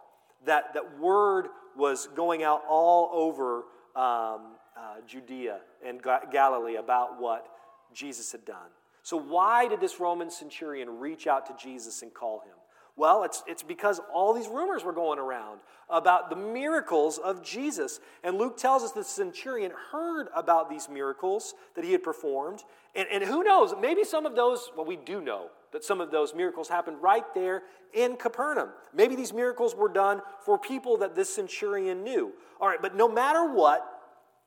that, 0.45 0.73
that 0.73 0.99
word 0.99 1.47
was 1.77 2.07
going 2.15 2.43
out 2.43 2.63
all 2.67 3.09
over 3.13 3.65
um, 3.95 4.55
uh, 4.75 5.01
Judea 5.07 5.59
and 5.85 6.01
Ga- 6.01 6.25
Galilee 6.31 6.75
about 6.75 7.21
what 7.21 7.47
Jesus 7.93 8.31
had 8.31 8.45
done. 8.45 8.69
So, 9.03 9.17
why 9.17 9.67
did 9.67 9.79
this 9.79 9.99
Roman 9.99 10.29
centurion 10.29 10.99
reach 10.99 11.27
out 11.27 11.45
to 11.47 11.63
Jesus 11.63 12.01
and 12.01 12.13
call 12.13 12.39
him? 12.39 12.55
Well, 13.01 13.23
it's, 13.23 13.43
it's 13.47 13.63
because 13.63 13.99
all 14.13 14.31
these 14.31 14.47
rumors 14.47 14.83
were 14.83 14.93
going 14.93 15.17
around 15.17 15.61
about 15.89 16.29
the 16.29 16.35
miracles 16.35 17.17
of 17.17 17.41
Jesus. 17.41 17.99
And 18.23 18.37
Luke 18.37 18.57
tells 18.57 18.83
us 18.83 18.91
the 18.91 19.03
centurion 19.03 19.71
heard 19.91 20.27
about 20.35 20.69
these 20.69 20.87
miracles 20.87 21.55
that 21.73 21.83
he 21.83 21.93
had 21.93 22.03
performed. 22.03 22.63
And, 22.93 23.07
and 23.11 23.23
who 23.23 23.43
knows, 23.43 23.73
maybe 23.81 24.03
some 24.03 24.27
of 24.27 24.35
those, 24.35 24.71
well, 24.77 24.85
we 24.85 24.97
do 24.97 25.19
know 25.19 25.47
that 25.71 25.83
some 25.83 25.99
of 25.99 26.11
those 26.11 26.35
miracles 26.35 26.69
happened 26.69 26.97
right 27.01 27.23
there 27.33 27.63
in 27.91 28.17
Capernaum. 28.17 28.69
Maybe 28.93 29.15
these 29.15 29.33
miracles 29.33 29.73
were 29.73 29.89
done 29.89 30.21
for 30.45 30.59
people 30.59 30.97
that 30.97 31.15
this 31.15 31.33
centurion 31.33 32.03
knew. 32.03 32.31
All 32.59 32.67
right, 32.67 32.83
but 32.83 32.95
no 32.95 33.09
matter 33.09 33.51
what, 33.51 33.83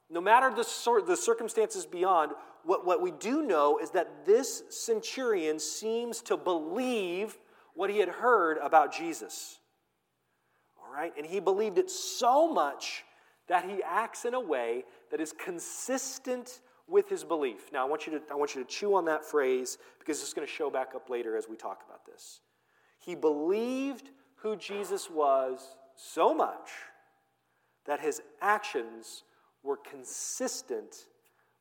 no 0.08 0.20
matter 0.20 0.50
the, 0.50 1.02
the 1.04 1.16
circumstances 1.16 1.86
beyond, 1.86 2.30
what, 2.62 2.86
what 2.86 3.02
we 3.02 3.10
do 3.10 3.42
know 3.42 3.78
is 3.78 3.90
that 3.90 4.24
this 4.24 4.62
centurion 4.70 5.58
seems 5.58 6.22
to 6.22 6.36
believe 6.36 7.36
what 7.74 7.90
he 7.90 7.98
had 7.98 8.08
heard 8.08 8.58
about 8.58 8.92
Jesus. 8.92 9.58
All 10.78 10.92
right? 10.92 11.12
And 11.16 11.26
he 11.26 11.40
believed 11.40 11.78
it 11.78 11.90
so 11.90 12.52
much 12.52 13.04
that 13.48 13.68
he 13.68 13.82
acts 13.82 14.24
in 14.24 14.34
a 14.34 14.40
way 14.40 14.84
that 15.10 15.20
is 15.20 15.32
consistent 15.32 16.60
with 16.86 17.08
his 17.08 17.24
belief. 17.24 17.70
Now, 17.72 17.86
I 17.86 17.88
want 17.88 18.06
you 18.06 18.18
to, 18.18 18.22
I 18.30 18.34
want 18.34 18.54
you 18.54 18.62
to 18.62 18.68
chew 18.68 18.94
on 18.94 19.04
that 19.06 19.24
phrase 19.24 19.78
because 19.98 20.20
it's 20.20 20.34
going 20.34 20.46
to 20.46 20.52
show 20.52 20.70
back 20.70 20.94
up 20.94 21.08
later 21.10 21.36
as 21.36 21.48
we 21.48 21.56
talk 21.56 21.82
about 21.86 22.04
this. 22.06 22.40
He 22.98 23.14
believed 23.14 24.10
who 24.36 24.56
Jesus 24.56 25.10
was 25.10 25.76
so 25.96 26.34
much 26.34 26.70
that 27.86 28.00
his 28.00 28.22
actions 28.40 29.24
were 29.62 29.76
consistent 29.76 31.06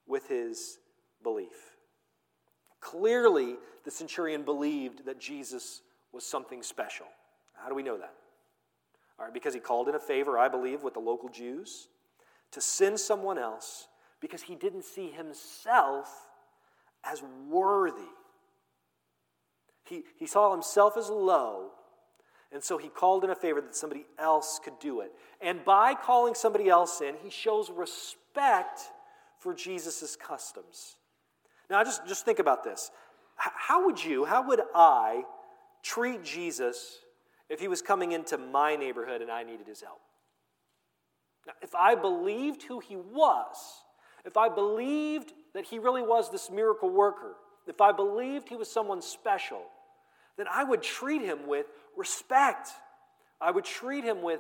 with 0.08 0.28
his 0.28 0.80
belief. 1.22 1.78
Clearly, 2.80 3.56
the 3.86 3.92
centurion 3.92 4.44
believed 4.44 5.06
that 5.06 5.20
Jesus 5.20 5.82
was 6.14 6.26
something 6.26 6.62
special. 6.62 7.08
How 7.54 7.70
do 7.70 7.76
we 7.76 7.84
know 7.84 7.98
that? 7.98 8.14
All 9.20 9.26
right, 9.26 9.34
because 9.34 9.54
he 9.54 9.60
called 9.60 9.90
in 9.90 9.96
a 9.96 10.00
favor, 10.00 10.38
I 10.38 10.48
believe, 10.48 10.84
with 10.84 10.94
the 10.94 11.00
local 11.00 11.30
Jews 11.30 11.88
to 12.52 12.62
send 12.62 13.00
someone 13.00 13.38
else 13.38 13.88
because 14.20 14.44
he 14.44 14.56
didn't 14.56 14.86
see 14.86 15.10
himself 15.10 16.10
as 17.04 17.22
worthy. 17.50 18.02
He, 19.86 20.04
he 20.18 20.28
saw 20.28 20.52
himself 20.52 20.96
as 20.98 21.10
low, 21.10 21.72
and 22.52 22.64
so 22.64 22.78
he 22.78 22.88
called 22.88 23.24
in 23.24 23.32
a 23.32 23.36
favor 23.36 23.60
that 23.60 23.76
somebody 23.76 24.06
else 24.18 24.60
could 24.64 24.80
do 24.80 25.02
it. 25.02 25.12
And 25.42 25.66
by 25.66 25.94
calling 25.94 26.36
somebody 26.36 26.70
else 26.70 27.02
in, 27.02 27.16
he 27.22 27.30
shows 27.30 27.70
respect 27.70 28.80
for 29.40 29.54
Jesus' 29.54 30.16
customs. 30.16 30.96
Now, 31.70 31.84
just, 31.84 32.08
just 32.08 32.24
think 32.24 32.40
about 32.40 32.64
this. 32.64 32.92
How 33.36 33.86
would 33.86 34.04
you, 34.04 34.26
how 34.26 34.48
would 34.48 34.62
I 34.74 35.24
treat 35.84 36.24
Jesus 36.24 37.00
if 37.50 37.60
he 37.60 37.68
was 37.68 37.82
coming 37.82 38.14
into 38.14 38.38
my 38.38 38.76
neighborhood 38.76 39.22
and 39.22 39.30
I 39.30 39.44
needed 39.44 39.68
his 39.68 39.82
help? 39.82 40.02
Now, 41.46 41.54
if 41.62 41.76
I 41.76 41.96
believed 41.96 42.64
who 42.64 42.80
he 42.80 42.96
was, 42.96 43.56
if 44.26 44.38
I 44.38 44.50
believed 44.50 45.34
that 45.54 45.66
he 45.66 45.78
really 45.78 46.02
was 46.02 46.32
this 46.32 46.50
miracle 46.50 46.90
worker, 46.90 47.36
if 47.68 47.82
I 47.82 47.92
believed 47.92 48.50
he 48.50 48.56
was 48.56 48.72
someone 48.72 49.02
special, 49.02 49.62
then 50.38 50.48
I 50.52 50.64
would 50.64 50.82
treat 50.82 51.22
him 51.22 51.48
with 51.48 51.68
respect. 51.96 52.70
I 53.40 53.52
would 53.52 53.66
treat 53.66 54.04
him 54.04 54.22
with 54.22 54.40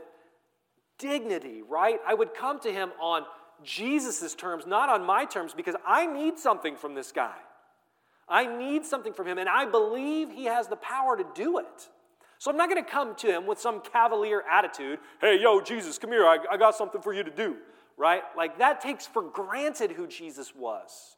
dignity, 0.97 1.61
right? 1.61 1.99
I 2.07 2.13
would 2.13 2.33
come 2.33 2.59
to 2.61 2.71
him 2.71 2.91
on 2.99 3.23
Jesus' 3.63 4.33
terms, 4.33 4.65
not 4.65 4.89
on 4.89 5.05
my 5.05 5.25
terms, 5.25 5.53
because 5.53 5.75
I 5.85 6.05
need 6.05 6.39
something 6.39 6.75
from 6.75 6.95
this 6.95 7.11
guy. 7.11 7.35
I 8.27 8.45
need 8.45 8.85
something 8.85 9.13
from 9.13 9.27
him, 9.27 9.37
and 9.37 9.49
I 9.49 9.65
believe 9.65 10.31
he 10.31 10.45
has 10.45 10.67
the 10.67 10.75
power 10.75 11.17
to 11.17 11.25
do 11.35 11.57
it. 11.59 11.89
So 12.37 12.51
I'm 12.51 12.57
not 12.57 12.69
going 12.69 12.83
to 12.83 12.89
come 12.89 13.15
to 13.15 13.27
him 13.27 13.47
with 13.47 13.59
some 13.59 13.81
cavalier 13.81 14.43
attitude. 14.51 14.99
Hey, 15.21 15.39
yo, 15.41 15.61
Jesus, 15.61 15.97
come 15.97 16.11
here. 16.11 16.25
I, 16.25 16.37
I 16.51 16.57
got 16.57 16.75
something 16.75 17.01
for 17.01 17.13
you 17.13 17.23
to 17.23 17.31
do, 17.31 17.55
right? 17.95 18.21
Like 18.35 18.57
that 18.57 18.81
takes 18.81 19.05
for 19.07 19.21
granted 19.21 19.91
who 19.91 20.07
Jesus 20.07 20.53
was. 20.53 21.15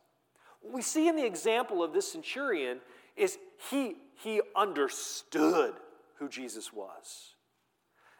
What 0.62 0.74
we 0.74 0.82
see 0.82 1.08
in 1.08 1.16
the 1.16 1.26
example 1.26 1.84
of 1.84 1.94
this 1.94 2.12
centurion 2.12 2.80
is 3.16 3.38
he, 3.72 3.96
he 4.14 4.42
understood 4.56 5.74
who 6.20 6.30
Jesus 6.30 6.72
was. 6.72 7.36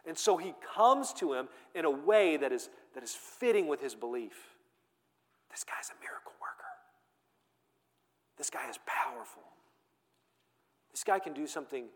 And 0.06 0.16
so 0.16 0.36
he 0.36 0.54
comes 0.74 1.12
to 1.14 1.32
him 1.32 1.48
in 1.74 1.84
a 1.84 1.90
way 1.90 2.36
that 2.36 2.52
is, 2.52 2.70
that 2.94 3.02
is 3.02 3.14
fitting 3.14 3.66
with 3.66 3.80
his 3.80 3.94
belief. 3.94 4.56
This 5.50 5.64
guy's 5.64 5.90
a 5.90 6.00
miracle 6.00 6.32
this 8.36 8.50
guy 8.50 8.68
is 8.68 8.78
powerful. 8.86 9.42
This 10.90 11.04
guy 11.04 11.18
can 11.18 11.32
do 11.32 11.46
something 11.46 11.86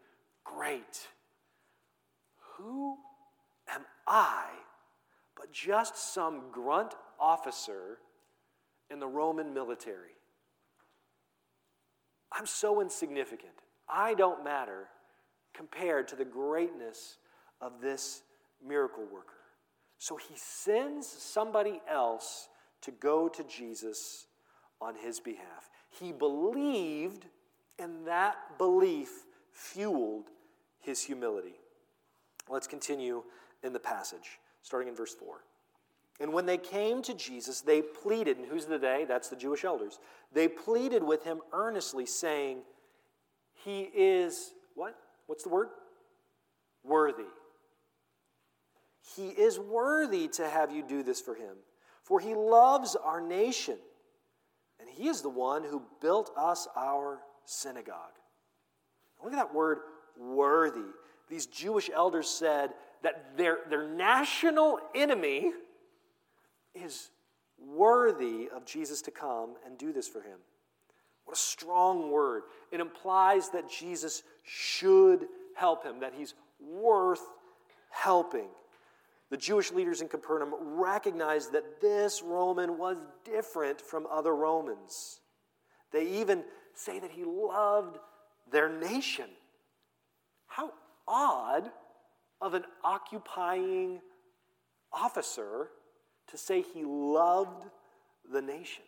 great. 0.44 1.08
Who 2.56 2.96
am 3.68 3.82
I 4.06 4.44
but 5.36 5.52
just 5.52 5.96
some 6.12 6.50
grunt 6.52 6.94
officer 7.18 7.98
in 8.90 9.00
the 9.00 9.06
Roman 9.06 9.54
military? 9.54 10.16
I'm 12.32 12.46
so 12.46 12.80
insignificant. 12.80 13.52
I 13.88 14.14
don't 14.14 14.44
matter 14.44 14.88
compared 15.54 16.08
to 16.08 16.16
the 16.16 16.24
greatness 16.24 17.16
of 17.60 17.80
this 17.80 18.22
miracle 18.66 19.04
worker. 19.12 19.34
So 19.98 20.16
he 20.16 20.34
sends 20.36 21.06
somebody 21.06 21.80
else 21.90 22.48
to 22.82 22.90
go 22.90 23.28
to 23.28 23.44
Jesus 23.44 24.26
on 24.80 24.94
his 24.94 25.20
behalf. 25.20 25.68
He 25.98 26.12
believed, 26.12 27.26
and 27.78 28.06
that 28.06 28.36
belief 28.58 29.10
fueled 29.52 30.30
his 30.80 31.02
humility. 31.02 31.54
Let's 32.48 32.66
continue 32.66 33.22
in 33.62 33.72
the 33.72 33.80
passage, 33.80 34.38
starting 34.62 34.88
in 34.88 34.94
verse 34.94 35.14
4. 35.14 35.42
And 36.20 36.32
when 36.32 36.46
they 36.46 36.58
came 36.58 37.02
to 37.02 37.14
Jesus, 37.14 37.62
they 37.62 37.80
pleaded, 37.80 38.36
and 38.36 38.46
who's 38.46 38.66
the 38.66 38.78
they? 38.78 39.04
That's 39.06 39.28
the 39.28 39.36
Jewish 39.36 39.64
elders. 39.64 39.98
They 40.32 40.48
pleaded 40.48 41.02
with 41.02 41.24
him 41.24 41.40
earnestly, 41.52 42.06
saying, 42.06 42.58
He 43.64 43.82
is, 43.94 44.52
what? 44.74 44.96
What's 45.26 45.44
the 45.44 45.48
word? 45.48 45.68
Worthy. 46.84 47.24
He 49.16 49.28
is 49.28 49.58
worthy 49.58 50.28
to 50.28 50.48
have 50.48 50.70
you 50.70 50.82
do 50.82 51.02
this 51.02 51.20
for 51.20 51.34
him, 51.34 51.56
for 52.02 52.20
he 52.20 52.34
loves 52.34 52.96
our 52.96 53.20
nation 53.20 53.78
and 54.80 54.88
he 54.88 55.08
is 55.08 55.22
the 55.22 55.28
one 55.28 55.64
who 55.64 55.82
built 56.00 56.30
us 56.36 56.66
our 56.76 57.20
synagogue. 57.44 58.18
Look 59.22 59.32
at 59.32 59.38
that 59.38 59.54
word, 59.54 59.78
worthy. 60.18 60.80
These 61.28 61.46
Jewish 61.46 61.90
elders 61.92 62.28
said 62.28 62.70
that 63.02 63.36
their, 63.36 63.58
their 63.68 63.86
national 63.86 64.78
enemy 64.94 65.52
is 66.74 67.10
worthy 67.58 68.48
of 68.54 68.64
Jesus 68.64 69.02
to 69.02 69.10
come 69.10 69.54
and 69.66 69.76
do 69.76 69.92
this 69.92 70.08
for 70.08 70.22
him. 70.22 70.38
What 71.24 71.36
a 71.36 71.40
strong 71.40 72.10
word. 72.10 72.42
It 72.72 72.80
implies 72.80 73.50
that 73.50 73.70
Jesus 73.70 74.22
should 74.42 75.26
help 75.54 75.84
him, 75.84 76.00
that 76.00 76.14
he's 76.16 76.34
worth 76.60 77.22
helping. 77.90 78.48
The 79.30 79.36
Jewish 79.36 79.70
leaders 79.70 80.00
in 80.00 80.08
Capernaum 80.08 80.52
recognized 80.58 81.52
that 81.52 81.80
this 81.80 82.20
Roman 82.22 82.78
was 82.78 82.98
different 83.24 83.80
from 83.80 84.06
other 84.10 84.34
Romans. 84.34 85.20
They 85.92 86.06
even 86.20 86.44
say 86.74 86.98
that 86.98 87.12
he 87.12 87.24
loved 87.24 87.98
their 88.50 88.68
nation. 88.68 89.26
How 90.46 90.72
odd 91.06 91.70
of 92.40 92.54
an 92.54 92.64
occupying 92.82 94.00
officer 94.92 95.68
to 96.28 96.36
say 96.36 96.62
he 96.62 96.82
loved 96.84 97.64
the 98.32 98.42
nation. 98.42 98.82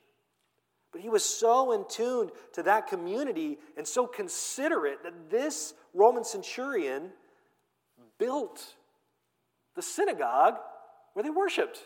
But 0.93 1.01
he 1.01 1.09
was 1.09 1.25
so 1.25 1.73
in 1.73 1.85
tune 1.89 2.31
to 2.53 2.63
that 2.65 2.89
community 2.89 3.59
and 3.77 3.87
so 3.87 4.07
considerate 4.07 5.03
that 5.05 5.31
this 5.31 5.75
Roman 5.95 6.25
centurion 6.25 7.11
built 8.19 8.75
the 9.75 9.83
synagogue 9.83 10.59
where 11.15 11.23
they 11.23 11.31
worshiped. 11.31 11.81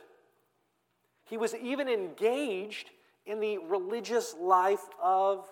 He 1.24 1.36
was 1.36 1.54
even 1.54 1.88
engaged 1.88 2.90
in 3.24 3.40
the 3.40 3.58
religious 3.58 4.34
life 4.40 4.84
of 5.02 5.46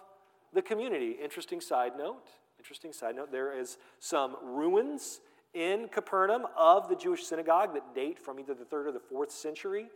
the 0.53 0.63
community. 0.63 1.17
Interesting 1.23 1.61
side 1.61 1.93
note. 1.99 2.29
Interesting 2.59 2.93
side 2.93 3.17
note. 3.17 3.33
There 3.33 3.59
is 3.59 3.79
some 3.99 4.37
ruins 4.43 5.21
in 5.53 5.89
Capernaum 5.89 6.47
of 6.57 6.89
the 6.89 6.97
Jewish 6.97 7.25
synagogue 7.25 7.75
that 7.75 7.95
date 7.95 8.19
from 8.19 8.39
either 8.39 8.55
the 8.55 8.65
third 8.65 8.87
or 8.87 8.93
the 8.93 9.01
fourth 9.01 9.33
century. 9.33 9.89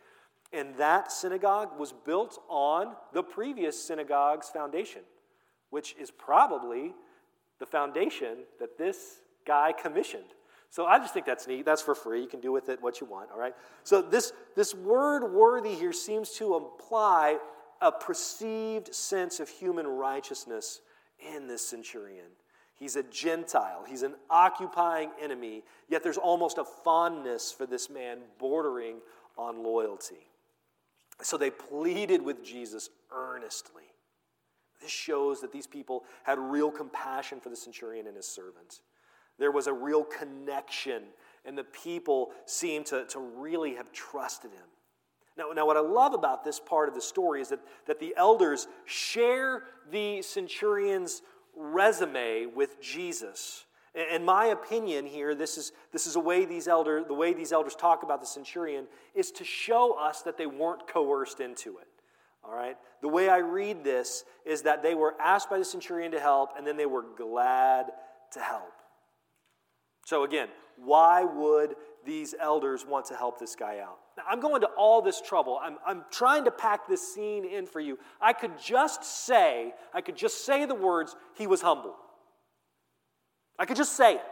And 0.53 0.77
that 0.77 1.13
synagogue 1.13 1.79
was 1.79 1.93
built 1.93 2.41
on 2.49 2.97
the 3.13 3.23
previous 3.23 3.81
synagogue's 3.81 4.49
foundation. 4.49 5.03
which 5.71 5.95
is 6.01 6.11
probably 6.11 6.95
the 7.59 7.67
foundation 7.67 8.39
that 8.61 8.79
this 8.79 9.21
guy 9.47 9.73
commissioned. 9.73 10.35
So 10.71 10.85
I 10.85 10.99
just 10.99 11.15
think 11.15 11.27
that's 11.27 11.47
neat. 11.47 11.65
That's 11.65 11.83
for 11.83 11.95
free. 11.95 12.21
You 12.21 12.29
can 12.29 12.41
do 12.41 12.53
with 12.53 12.69
it 12.69 12.83
what 12.83 13.01
you 13.01 13.07
want, 13.07 13.31
all 13.33 13.39
right? 13.39 13.55
So 13.85 14.03
this, 14.03 14.33
this 14.55 14.75
word 14.75 15.33
worthy 15.33 15.75
here 15.75 15.93
seems 15.93 16.31
to 16.33 16.57
imply 16.57 17.39
a 17.81 17.91
perceived 17.91 18.95
sense 18.95 19.41
of 19.41 19.49
human 19.49 19.87
righteousness 19.87 20.81
in 21.35 21.47
this 21.47 21.67
centurion. 21.67 22.27
He's 22.75 22.97
a 22.97 23.03
Gentile, 23.03 23.85
he's 23.89 24.03
an 24.03 24.15
occupying 24.31 25.11
enemy, 25.21 25.65
yet 25.89 26.05
there's 26.05 26.19
almost 26.19 26.59
a 26.59 26.65
fondness 26.65 27.51
for 27.51 27.67
this 27.67 27.91
man 27.91 28.19
bordering 28.39 28.99
on 29.37 29.65
loyalty. 29.65 30.29
So 31.23 31.37
they 31.37 31.51
pleaded 31.51 32.23
with 32.23 32.45
Jesus 32.45 32.91
earnestly. 33.11 33.83
This 34.81 34.93
shows 34.93 35.41
that 35.41 35.53
these 35.53 35.67
people 35.67 36.05
had 36.23 36.39
real 36.39 36.71
compassion 36.71 37.41
for 37.41 37.49
the 37.49 37.57
centurion 37.57 38.07
and 38.07 38.17
his 38.17 38.29
servant. 38.29 38.81
There 39.39 39.53
was 39.53 39.67
a 39.67 39.73
real 39.73 40.05
connection, 40.05 41.03
and 41.45 41.57
the 41.57 41.65
people 41.65 42.31
seemed 42.47 42.87
to, 42.87 43.05
to 43.07 43.21
really 43.21 43.75
have 43.75 43.93
trusted 43.93 44.51
him. 44.53 44.67
Now, 45.37 45.51
now, 45.55 45.67
what 45.67 45.77
I 45.77 45.81
love 45.81 46.15
about 46.15 46.45
this 46.45 46.59
part 46.59 46.89
of 46.89 46.97
the 46.97 47.01
story 47.01 47.41
is 47.41 47.49
that, 47.51 47.61
that 47.87 48.01
the 48.01 48.13
elders 48.17 48.67
share 48.87 49.63
the 49.91 50.21
centurion's 50.23 51.23
resume 51.57 52.47
with 52.47 52.81
Jesus. 52.81 53.65
In 54.13 54.25
my 54.25 54.47
opinion, 54.47 55.07
here, 55.07 55.35
this 55.35 55.57
is, 55.57 55.73
this 55.93 56.07
is 56.07 56.17
a 56.17 56.21
way 56.21 56.45
these 56.45 56.69
elder, 56.69 57.05
the 57.05 57.15
way 57.15 57.33
these 57.33 57.53
elders 57.53 57.75
talk 57.75 58.03
about 58.03 58.21
the 58.21 58.27
centurion 58.27 58.87
is 59.15 59.31
to 59.33 59.45
show 59.45 59.97
us 59.99 60.23
that 60.23 60.37
they 60.37 60.47
weren't 60.47 60.87
coerced 60.89 61.41
into 61.41 61.79
it. 61.79 61.89
All 62.45 62.55
right? 62.55 62.77
The 63.01 63.09
way 63.09 63.29
I 63.29 63.39
read 63.39 63.85
this 63.85 64.25
is 64.45 64.63
that 64.63 64.83
they 64.83 64.95
were 64.95 65.15
asked 65.21 65.51
by 65.51 65.59
the 65.59 65.65
centurion 65.65 66.13
to 66.13 66.21
help, 66.21 66.51
and 66.57 66.67
then 66.67 66.77
they 66.77 66.87
were 66.87 67.05
glad 67.17 67.87
to 68.33 68.41
help. 68.41 68.73
So, 70.09 70.25
again, 70.25 70.49
why 70.83 71.23
would 71.23 71.75
these 72.07 72.35
elders 72.41 72.87
want 72.87 73.05
to 73.09 73.15
help 73.15 73.39
this 73.39 73.55
guy 73.55 73.81
out? 73.81 73.99
Now, 74.17 74.23
I'm 74.27 74.41
going 74.41 74.63
to 74.63 74.69
all 74.69 75.03
this 75.03 75.21
trouble. 75.21 75.61
I'm, 75.63 75.77
I'm 75.87 76.03
trying 76.11 76.47
to 76.47 76.51
pack 76.51 76.89
this 76.89 77.13
scene 77.13 77.45
in 77.45 77.67
for 77.67 77.79
you. 77.79 77.99
I 78.19 78.33
could 78.33 78.53
just 78.59 79.05
say, 79.05 79.75
I 79.93 80.01
could 80.01 80.17
just 80.17 80.47
say 80.47 80.65
the 80.65 80.75
words, 80.75 81.15
he 81.37 81.47
was 81.47 81.61
humble. 81.61 81.95
I 83.59 83.67
could 83.67 83.77
just 83.77 83.99
say 83.99 84.15
it, 84.15 84.23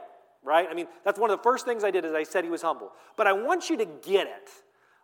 right? 0.42 0.66
I 0.70 0.72
mean, 0.72 0.86
that's 1.04 1.18
one 1.18 1.28
of 1.28 1.36
the 1.36 1.42
first 1.42 1.66
things 1.66 1.84
I 1.84 1.90
did 1.90 2.06
is 2.06 2.14
I 2.14 2.22
said 2.22 2.42
he 2.42 2.48
was 2.48 2.62
humble. 2.62 2.92
But 3.14 3.26
I 3.26 3.34
want 3.34 3.68
you 3.68 3.76
to 3.76 3.84
get 3.84 4.28
it. 4.28 4.48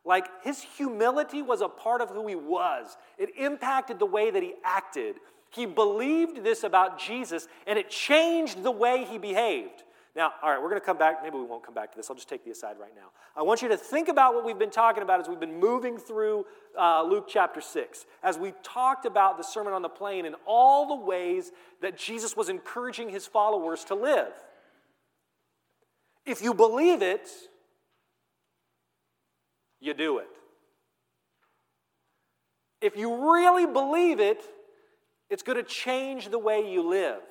Like 0.06 0.26
his 0.42 0.62
humility 0.62 1.42
was 1.42 1.60
a 1.60 1.68
part 1.68 2.00
of 2.00 2.08
who 2.08 2.26
he 2.26 2.34
was. 2.34 2.96
It 3.18 3.28
impacted 3.36 3.98
the 3.98 4.06
way 4.06 4.30
that 4.30 4.42
he 4.42 4.54
acted. 4.64 5.16
He 5.50 5.66
believed 5.66 6.42
this 6.42 6.64
about 6.64 6.98
Jesus, 6.98 7.46
and 7.66 7.78
it 7.78 7.90
changed 7.90 8.62
the 8.62 8.70
way 8.70 9.04
he 9.04 9.18
behaved. 9.18 9.82
Now, 10.14 10.32
all 10.42 10.50
right, 10.50 10.60
we're 10.60 10.68
going 10.68 10.80
to 10.80 10.84
come 10.84 10.98
back. 10.98 11.22
Maybe 11.22 11.38
we 11.38 11.44
won't 11.44 11.64
come 11.64 11.74
back 11.74 11.90
to 11.92 11.96
this. 11.96 12.10
I'll 12.10 12.16
just 12.16 12.28
take 12.28 12.44
the 12.44 12.50
aside 12.50 12.76
right 12.78 12.94
now. 12.94 13.08
I 13.34 13.42
want 13.42 13.62
you 13.62 13.68
to 13.68 13.78
think 13.78 14.08
about 14.08 14.34
what 14.34 14.44
we've 14.44 14.58
been 14.58 14.70
talking 14.70 15.02
about 15.02 15.20
as 15.20 15.28
we've 15.28 15.40
been 15.40 15.58
moving 15.58 15.96
through 15.96 16.44
uh, 16.78 17.02
Luke 17.02 17.26
chapter 17.28 17.62
6, 17.62 18.04
as 18.22 18.36
we 18.36 18.52
talked 18.62 19.06
about 19.06 19.38
the 19.38 19.42
Sermon 19.42 19.72
on 19.72 19.80
the 19.80 19.88
Plain 19.88 20.26
and 20.26 20.36
all 20.46 20.86
the 20.86 21.02
ways 21.02 21.50
that 21.80 21.96
Jesus 21.96 22.36
was 22.36 22.50
encouraging 22.50 23.08
his 23.08 23.26
followers 23.26 23.84
to 23.84 23.94
live. 23.94 24.32
If 26.26 26.42
you 26.42 26.52
believe 26.52 27.00
it, 27.00 27.28
you 29.80 29.94
do 29.94 30.18
it. 30.18 30.28
If 32.82 32.96
you 32.96 33.32
really 33.32 33.64
believe 33.64 34.20
it, 34.20 34.42
it's 35.30 35.42
going 35.42 35.56
to 35.56 35.64
change 35.64 36.28
the 36.28 36.38
way 36.38 36.70
you 36.70 36.86
live. 36.86 37.22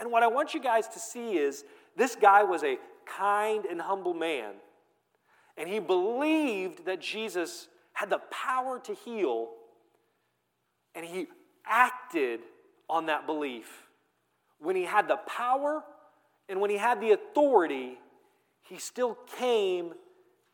And 0.00 0.10
what 0.10 0.22
I 0.22 0.28
want 0.28 0.54
you 0.54 0.60
guys 0.60 0.88
to 0.88 0.98
see 0.98 1.36
is 1.36 1.62
this 1.94 2.16
guy 2.16 2.42
was 2.42 2.64
a 2.64 2.78
kind 3.06 3.66
and 3.66 3.80
humble 3.80 4.14
man. 4.14 4.54
And 5.58 5.68
he 5.68 5.78
believed 5.78 6.86
that 6.86 7.00
Jesus 7.00 7.68
had 7.92 8.08
the 8.08 8.20
power 8.30 8.80
to 8.80 8.94
heal. 8.94 9.50
And 10.94 11.04
he 11.04 11.26
acted 11.66 12.40
on 12.88 13.06
that 13.06 13.26
belief. 13.26 13.68
When 14.58 14.74
he 14.74 14.84
had 14.84 15.06
the 15.06 15.18
power 15.18 15.82
and 16.48 16.60
when 16.60 16.70
he 16.70 16.78
had 16.78 17.00
the 17.00 17.12
authority, 17.12 17.98
he 18.62 18.78
still 18.78 19.18
came 19.38 19.92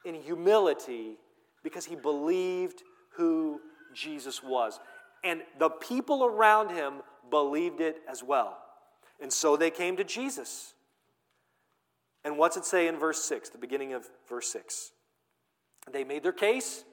in 0.04 0.14
humility 0.16 1.18
because 1.62 1.84
he 1.84 1.94
believed 1.94 2.82
who 3.16 3.60
Jesus 3.94 4.42
was. 4.42 4.80
And 5.22 5.42
the 5.58 5.70
people 5.70 6.24
around 6.24 6.70
him 6.70 6.94
believed 7.30 7.80
it 7.80 7.98
as 8.10 8.24
well. 8.24 8.58
And 9.20 9.32
so 9.32 9.56
they 9.56 9.70
came 9.70 9.96
to 9.96 10.04
Jesus. 10.04 10.74
And 12.24 12.38
what's 12.38 12.56
it 12.56 12.64
say 12.64 12.88
in 12.88 12.98
verse 12.98 13.22
6, 13.24 13.50
the 13.50 13.58
beginning 13.58 13.92
of 13.92 14.08
verse 14.28 14.48
6? 14.48 14.92
They 15.92 16.04
made 16.04 16.22
their 16.22 16.32
case, 16.32 16.84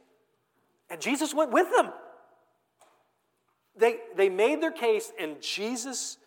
and 0.90 1.02
Jesus 1.02 1.34
went 1.34 1.52
with 1.52 1.72
them. 1.72 1.92
They, 3.76 3.98
they 4.16 4.30
made 4.30 4.62
their 4.62 4.72
case, 4.72 5.12
and 5.20 5.42
Jesus 5.42 6.18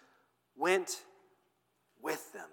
went 0.56 1.04
with 2.02 2.32
them. 2.32 2.48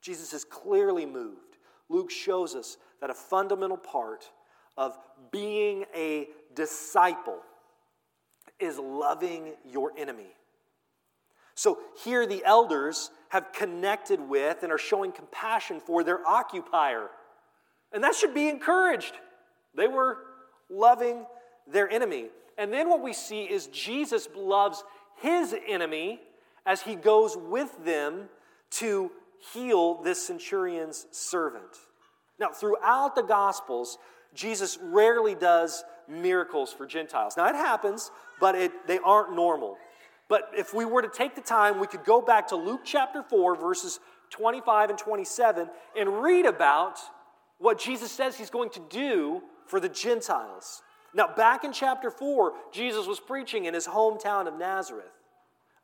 Jesus 0.00 0.32
is 0.32 0.44
clearly 0.44 1.04
moved. 1.04 1.58
Luke 1.90 2.10
shows 2.10 2.54
us 2.54 2.78
that 3.00 3.10
a 3.10 3.14
fundamental 3.14 3.76
part 3.76 4.30
of 4.76 4.96
being 5.30 5.84
a 5.94 6.28
disciple 6.54 7.40
is 8.58 8.78
loving 8.78 9.54
your 9.70 9.92
enemy. 9.98 10.32
So 11.58 11.80
here 12.04 12.24
the 12.24 12.44
elders 12.44 13.10
have 13.30 13.52
connected 13.52 14.20
with 14.20 14.62
and 14.62 14.70
are 14.70 14.78
showing 14.78 15.10
compassion 15.10 15.80
for 15.80 16.04
their 16.04 16.24
occupier. 16.24 17.08
And 17.92 18.04
that 18.04 18.14
should 18.14 18.32
be 18.32 18.48
encouraged. 18.48 19.12
They 19.74 19.88
were 19.88 20.18
loving 20.70 21.26
their 21.66 21.90
enemy. 21.90 22.26
And 22.58 22.72
then 22.72 22.88
what 22.88 23.02
we 23.02 23.12
see 23.12 23.42
is 23.42 23.66
Jesus 23.66 24.28
loves 24.36 24.84
his 25.16 25.52
enemy 25.66 26.20
as 26.64 26.82
he 26.82 26.94
goes 26.94 27.36
with 27.36 27.84
them 27.84 28.28
to 28.74 29.10
heal 29.52 30.00
this 30.00 30.24
centurion's 30.24 31.06
servant. 31.10 31.76
Now, 32.38 32.50
throughout 32.50 33.16
the 33.16 33.22
Gospels, 33.22 33.98
Jesus 34.32 34.78
rarely 34.80 35.34
does 35.34 35.82
miracles 36.06 36.72
for 36.72 36.86
Gentiles. 36.86 37.36
Now, 37.36 37.48
it 37.48 37.56
happens, 37.56 38.12
but 38.38 38.54
it, 38.54 38.86
they 38.86 39.00
aren't 39.00 39.34
normal. 39.34 39.76
But 40.28 40.50
if 40.56 40.74
we 40.74 40.84
were 40.84 41.02
to 41.02 41.08
take 41.08 41.34
the 41.34 41.40
time, 41.40 41.80
we 41.80 41.86
could 41.86 42.04
go 42.04 42.20
back 42.20 42.48
to 42.48 42.56
Luke 42.56 42.82
chapter 42.84 43.22
4, 43.22 43.56
verses 43.56 43.98
25 44.30 44.90
and 44.90 44.98
27, 44.98 45.70
and 45.98 46.22
read 46.22 46.44
about 46.44 46.98
what 47.58 47.78
Jesus 47.78 48.12
says 48.12 48.36
he's 48.36 48.50
going 48.50 48.70
to 48.70 48.80
do 48.90 49.42
for 49.66 49.80
the 49.80 49.88
Gentiles. 49.88 50.82
Now, 51.14 51.28
back 51.34 51.64
in 51.64 51.72
chapter 51.72 52.10
4, 52.10 52.52
Jesus 52.72 53.06
was 53.06 53.18
preaching 53.18 53.64
in 53.64 53.72
his 53.72 53.86
hometown 53.86 54.46
of 54.46 54.58
Nazareth. 54.58 55.06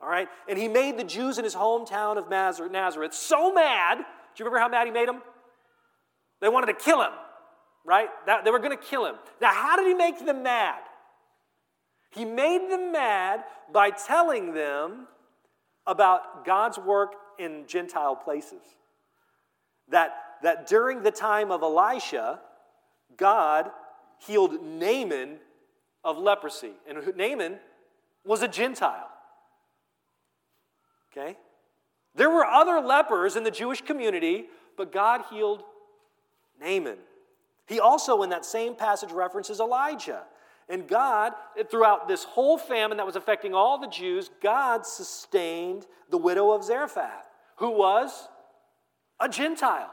All 0.00 0.08
right? 0.08 0.28
And 0.46 0.58
he 0.58 0.68
made 0.68 0.98
the 0.98 1.04
Jews 1.04 1.38
in 1.38 1.44
his 1.44 1.54
hometown 1.54 2.18
of 2.18 2.28
Nazareth 2.28 3.14
so 3.14 3.52
mad. 3.52 3.96
Do 3.96 4.04
you 4.36 4.44
remember 4.44 4.58
how 4.58 4.68
mad 4.68 4.86
he 4.86 4.92
made 4.92 5.08
them? 5.08 5.22
They 6.40 6.50
wanted 6.50 6.66
to 6.66 6.74
kill 6.74 7.00
him, 7.00 7.12
right? 7.86 8.08
They 8.44 8.50
were 8.50 8.58
going 8.58 8.76
to 8.76 8.84
kill 8.84 9.06
him. 9.06 9.14
Now, 9.40 9.54
how 9.54 9.76
did 9.76 9.86
he 9.86 9.94
make 9.94 10.22
them 10.24 10.42
mad? 10.42 10.80
He 12.14 12.24
made 12.24 12.70
them 12.70 12.92
mad 12.92 13.44
by 13.72 13.90
telling 13.90 14.54
them 14.54 15.08
about 15.86 16.44
God's 16.44 16.78
work 16.78 17.14
in 17.38 17.64
Gentile 17.66 18.14
places. 18.14 18.62
That, 19.88 20.14
that 20.42 20.68
during 20.68 21.02
the 21.02 21.10
time 21.10 21.50
of 21.50 21.62
Elisha, 21.62 22.40
God 23.16 23.70
healed 24.18 24.62
Naaman 24.62 25.38
of 26.04 26.18
leprosy. 26.18 26.72
And 26.88 27.16
Naaman 27.16 27.58
was 28.24 28.42
a 28.42 28.48
Gentile. 28.48 29.10
Okay? 31.10 31.36
There 32.14 32.30
were 32.30 32.44
other 32.44 32.80
lepers 32.80 33.36
in 33.36 33.42
the 33.42 33.50
Jewish 33.50 33.80
community, 33.80 34.44
but 34.76 34.92
God 34.92 35.22
healed 35.30 35.64
Naaman. 36.60 36.98
He 37.66 37.80
also, 37.80 38.22
in 38.22 38.30
that 38.30 38.44
same 38.44 38.76
passage, 38.76 39.10
references 39.10 39.58
Elijah. 39.58 40.22
And 40.68 40.88
God, 40.88 41.32
throughout 41.70 42.08
this 42.08 42.24
whole 42.24 42.56
famine 42.56 42.96
that 42.96 43.06
was 43.06 43.16
affecting 43.16 43.54
all 43.54 43.78
the 43.78 43.88
Jews, 43.88 44.30
God 44.42 44.86
sustained 44.86 45.86
the 46.10 46.16
widow 46.16 46.52
of 46.52 46.64
Zarephath, 46.64 47.28
who 47.56 47.70
was 47.70 48.28
a 49.20 49.28
Gentile. 49.28 49.92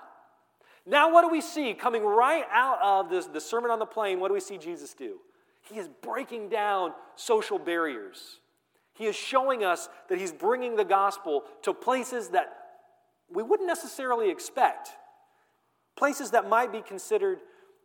Now, 0.86 1.12
what 1.12 1.22
do 1.24 1.30
we 1.30 1.42
see 1.42 1.74
coming 1.74 2.04
right 2.04 2.46
out 2.52 2.80
of 2.82 3.10
this, 3.10 3.26
the 3.26 3.42
Sermon 3.42 3.70
on 3.70 3.80
the 3.80 3.86
Plain? 3.86 4.20
What 4.20 4.30
do 4.30 4.34
we 4.34 4.40
see 4.40 4.58
Jesus 4.58 4.94
do? 4.94 5.18
He 5.62 5.78
is 5.78 5.88
breaking 6.02 6.50
down 6.50 6.94
social 7.16 7.60
barriers. 7.60 8.40
He 8.94 9.06
is 9.06 9.16
showing 9.16 9.64
us 9.64 9.90
that 10.10 10.20
he's 10.20 10.32
bringing 10.32 10.76
the 10.76 10.86
gospel 10.86 11.44
to 11.64 11.74
places 11.74 12.30
that 12.30 12.58
we 13.30 13.44
wouldn't 13.44 13.68
necessarily 13.68 14.30
expect, 14.30 14.90
places 15.96 16.32
that 16.32 16.50
might 16.50 16.72
be 16.72 16.82
considered 16.82 17.40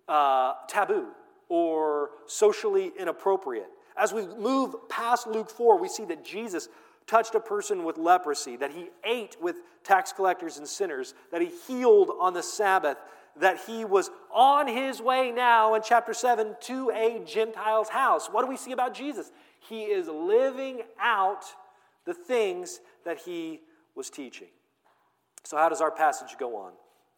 uh, 0.09 0.55
taboo 0.69 1.09
or 1.49 2.11
socially 2.27 2.93
inappropriate. 2.99 3.69
As 3.97 4.13
we 4.13 4.27
move 4.27 4.75
past 4.89 5.27
Luke 5.27 5.51
4, 5.51 5.79
we 5.79 5.89
see 5.89 6.05
that 6.07 6.25
Jesus 6.25 6.69
touched 7.07 7.35
a 7.35 7.41
person 7.41 7.85
with 7.85 7.99
leprosy, 7.99 8.57
that 8.57 8.73
he 8.73 8.91
ate 9.05 9.37
with 9.41 9.57
tax 9.85 10.13
collectors 10.13 10.59
and 10.59 10.67
sinners, 10.67 11.15
that 11.31 11.41
he 11.41 11.51
healed 11.67 12.11
on 12.21 12.35
the 12.35 12.43
Sabbath, 12.43 12.99
that 13.39 13.61
he 13.67 13.85
was 13.85 14.11
on 14.33 14.67
his 14.67 15.01
way 15.01 15.31
now 15.31 15.75
in 15.75 15.83
chapter 15.85 16.13
7 16.13 16.57
to 16.61 16.91
a 16.91 17.23
Gentile's 17.25 17.89
house. 17.89 18.29
What 18.29 18.43
do 18.43 18.49
we 18.49 18.57
see 18.57 18.73
about 18.73 18.95
Jesus? 18.95 19.31
He 19.61 19.83
is 19.83 20.09
living 20.09 20.83
out 21.01 21.45
the 22.05 22.15
things 22.15 22.81
that 23.05 23.19
he 23.19 23.61
was 23.95 24.11
teaching. 24.11 24.49
So, 25.45 25.57
how 25.57 25.69
does 25.69 25.81
our 25.81 25.91
passage 25.91 26.37
go 26.39 26.57
on? 26.57 26.73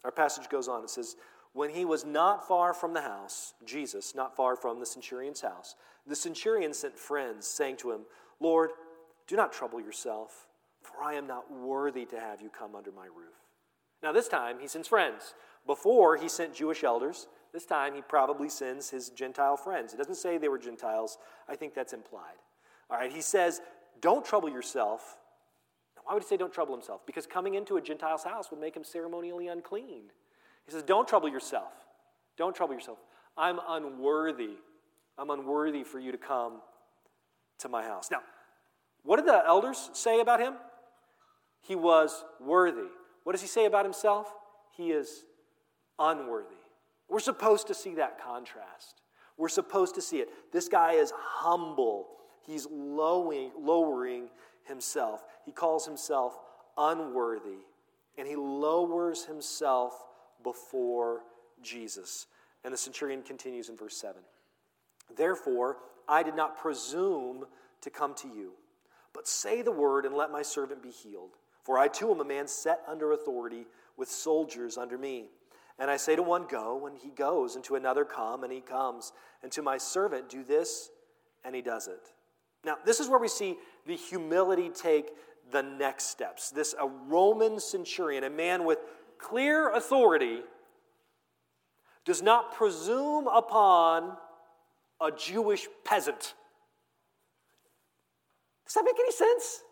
Our 0.05 0.11
passage 0.11 0.49
goes 0.49 0.69
on. 0.69 0.83
It 0.85 0.91
says, 0.91 1.17
When 1.59 1.71
he 1.71 1.85
was 1.85 2.05
not 2.05 2.47
far 2.47 2.73
from 2.73 2.95
the 2.95 3.01
house, 3.01 3.55
Jesus, 3.67 4.15
not 4.15 4.37
far 4.37 4.55
from 4.55 4.79
the 4.79 4.87
centurion's 4.87 5.41
house, 5.41 5.75
the 6.07 6.15
centurion 6.15 6.73
sent 6.73 6.97
friends, 6.97 7.49
saying 7.49 7.79
to 7.79 7.91
him, 7.91 8.03
Lord, 8.39 8.71
do 9.27 9.35
not 9.35 9.53
trouble 9.53 9.81
yourself, 9.81 10.47
for 10.83 11.03
I 11.03 11.15
am 11.15 11.27
not 11.27 11.51
worthy 11.53 12.05
to 12.05 12.21
have 12.21 12.41
you 12.41 12.49
come 12.49 12.77
under 12.77 12.93
my 12.93 13.07
roof. 13.07 13.35
Now, 14.05 14.13
this 14.13 14.29
time 14.29 14.61
he 14.61 14.69
sends 14.69 14.87
friends. 14.87 15.35
Before 15.67 16.17
he 16.17 16.29
sent 16.29 16.55
Jewish 16.55 16.85
elders. 16.85 17.27
This 17.53 17.67
time 17.67 17.93
he 17.93 18.03
probably 18.03 18.49
sends 18.49 18.91
his 18.91 19.09
Gentile 19.09 19.57
friends. 19.57 19.93
It 19.93 19.97
doesn't 19.97 20.15
say 20.15 20.39
they 20.39 20.47
were 20.47 20.59
Gentiles. 20.59 21.19
I 21.49 21.57
think 21.57 21.75
that's 21.75 21.93
implied. 21.93 22.39
All 22.89 22.99
right, 22.99 23.11
he 23.11 23.21
says, 23.21 23.63
Don't 24.01 24.25
trouble 24.25 24.49
yourself. 24.49 25.17
Now, 25.97 26.03
why 26.05 26.15
would 26.15 26.23
he 26.23 26.29
say 26.29 26.37
don't 26.37 26.55
trouble 26.55 26.77
himself? 26.77 27.05
Because 27.05 27.27
coming 27.27 27.55
into 27.55 27.79
a 27.79 27.83
Gentile's 27.83 28.23
house 28.23 28.53
would 28.53 28.61
make 28.61 28.77
him 28.77 28.85
ceremonially 28.85 29.49
unclean. 29.49 30.13
He 30.69 30.73
says, 30.73 30.83
Don't 30.83 31.09
trouble 31.09 31.31
yourself. 31.31 31.73
Don't 32.37 32.55
trouble 32.55 32.75
yourself. 32.75 32.99
I'm 33.39 33.59
unworthy. 33.67 34.57
I'm 35.17 35.31
unworthy 35.31 35.83
for 35.83 35.99
you 35.99 36.13
to 36.13 36.19
come 36.19 36.61
to 37.61 37.71
my 37.71 37.83
house. 37.83 38.11
Now, 38.11 38.21
what 39.03 39.17
did 39.17 39.25
the 39.27 39.43
elders 39.47 39.89
say 39.95 40.21
about 40.21 40.41
him? 40.41 40.55
He 41.63 41.75
was 41.75 42.23
worthy. 42.39 42.89
What 43.25 43.33
does 43.33 43.41
he 43.41 43.49
say 43.49 43.65
about 43.65 43.87
himself? 43.87 44.31
He 44.77 44.91
is 44.91 45.25
unworthy. 45.99 46.55
We're 47.09 47.19
supposed 47.21 47.69
to 47.69 47.75
see 47.75 47.95
that 47.95 48.23
contrast. 48.23 49.01
We're 49.39 49.49
supposed 49.49 49.95
to 49.95 50.03
see 50.03 50.19
it. 50.19 50.29
This 50.53 50.69
guy 50.69 50.93
is 50.93 51.15
humble. 51.17 52.09
He's 52.47 52.67
lowering, 52.71 53.53
lowering 53.59 54.29
himself. 54.65 55.25
He 55.47 55.53
calls 55.53 55.87
himself 55.87 56.39
unworthy, 56.77 57.65
and 58.19 58.29
he 58.29 58.37
lowers 58.37 59.25
himself 59.25 59.95
before 60.43 61.23
Jesus. 61.63 62.27
And 62.65 62.73
the 62.73 62.79
centurion 62.79 63.23
continues 63.23 63.69
in 63.69 63.77
verse 63.77 63.97
7. 63.97 64.21
Therefore, 65.17 65.79
I 66.09 66.23
did 66.23 66.35
not 66.35 66.59
presume 66.59 67.47
to 67.81 67.91
come 67.91 68.15
to 68.17 68.29
you, 68.29 68.53
but 69.13 69.29
say 69.29 69.63
the 69.63 69.73
word 69.73 70.05
and 70.05 70.15
let 70.15 70.31
my 70.31 70.43
servant 70.43 70.83
be 70.83 70.91
healed. 70.91 71.37
For 71.63 71.79
I 71.79 71.89
too 71.89 72.11
am 72.11 72.21
a 72.21 72.25
man 72.25 72.49
set 72.49 72.81
under 72.87 73.13
authority 73.13 73.67
with 73.97 74.09
soldiers 74.09 74.79
under 74.79 74.97
me. 74.97 75.27
And 75.79 75.91
I 75.91 75.97
say 75.97 76.17
to 76.17 76.23
one, 76.23 76.47
Go, 76.49 76.87
and 76.87 76.97
he 76.97 77.11
goes, 77.11 77.55
and 77.55 77.65
to 77.65 77.77
another, 77.77 78.05
Come, 78.05 78.43
and 78.43 78.53
he 78.53 78.61
comes, 78.61 79.13
and 79.43 79.53
to 79.53 79.63
my 79.63 79.79
servant, 79.79 80.29
Do 80.29 80.43
this, 80.43 80.91
and 81.45 81.55
he 81.55 81.63
does 81.63 81.87
it. 81.87 82.13
Now, 82.65 82.77
this 82.85 83.01
is 83.01 83.09
where 83.09 83.21
we 83.21 83.29
see 83.29 83.57
the 83.87 83.95
humility 83.95 84.71
take 84.71 85.11
the 85.51 85.63
next 85.63 86.07
steps. 86.07 86.51
This 86.51 86.75
a 86.81 86.87
Roman 86.87 87.61
centurion, 87.61 88.25
a 88.25 88.31
man 88.31 88.65
with 88.65 88.79
clear 89.19 89.71
authority, 89.71 90.41
does 92.05 92.23
not 92.23 92.55
presume 92.55 93.27
upon 93.27 94.17
a 95.01 95.11
Jewish 95.11 95.69
peasant. 95.85 96.35
Does 98.65 98.75
that 98.75 98.85
make 98.85 98.99
any 98.99 99.13
sense? 99.13 99.63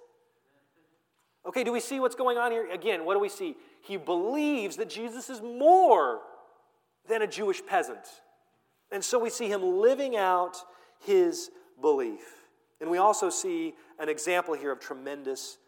Okay, 1.46 1.64
do 1.64 1.72
we 1.72 1.80
see 1.80 2.00
what's 2.00 2.14
going 2.14 2.38
on 2.38 2.50
here? 2.50 2.70
Again, 2.70 3.04
what 3.04 3.14
do 3.14 3.20
we 3.20 3.28
see? 3.28 3.56
He 3.82 3.96
believes 3.96 4.76
that 4.76 4.90
Jesus 4.90 5.30
is 5.30 5.40
more 5.40 6.20
than 7.08 7.22
a 7.22 7.26
Jewish 7.26 7.64
peasant. 7.64 8.04
And 8.90 9.04
so 9.04 9.18
we 9.18 9.30
see 9.30 9.48
him 9.48 9.62
living 9.80 10.16
out 10.16 10.56
his 11.04 11.50
belief. 11.80 12.46
And 12.80 12.90
we 12.90 12.98
also 12.98 13.30
see 13.30 13.74
an 13.98 14.08
example 14.08 14.54
here 14.54 14.72
of 14.72 14.80
tremendous 14.80 15.58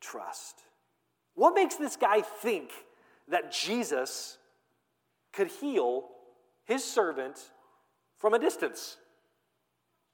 trust. 0.00 0.56
What 1.34 1.54
makes 1.54 1.76
this 1.76 1.96
guy 1.96 2.22
think 2.22 2.70
that 3.28 3.52
Jesus 3.52 4.38
could 5.32 5.48
heal 5.48 6.08
his 6.64 6.84
servant 6.84 7.38
from 8.18 8.34
a 8.34 8.38
distance? 8.38 8.96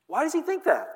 Why 0.07 0.25
does 0.25 0.33
he 0.33 0.43
think 0.43 0.65
that? 0.65 0.89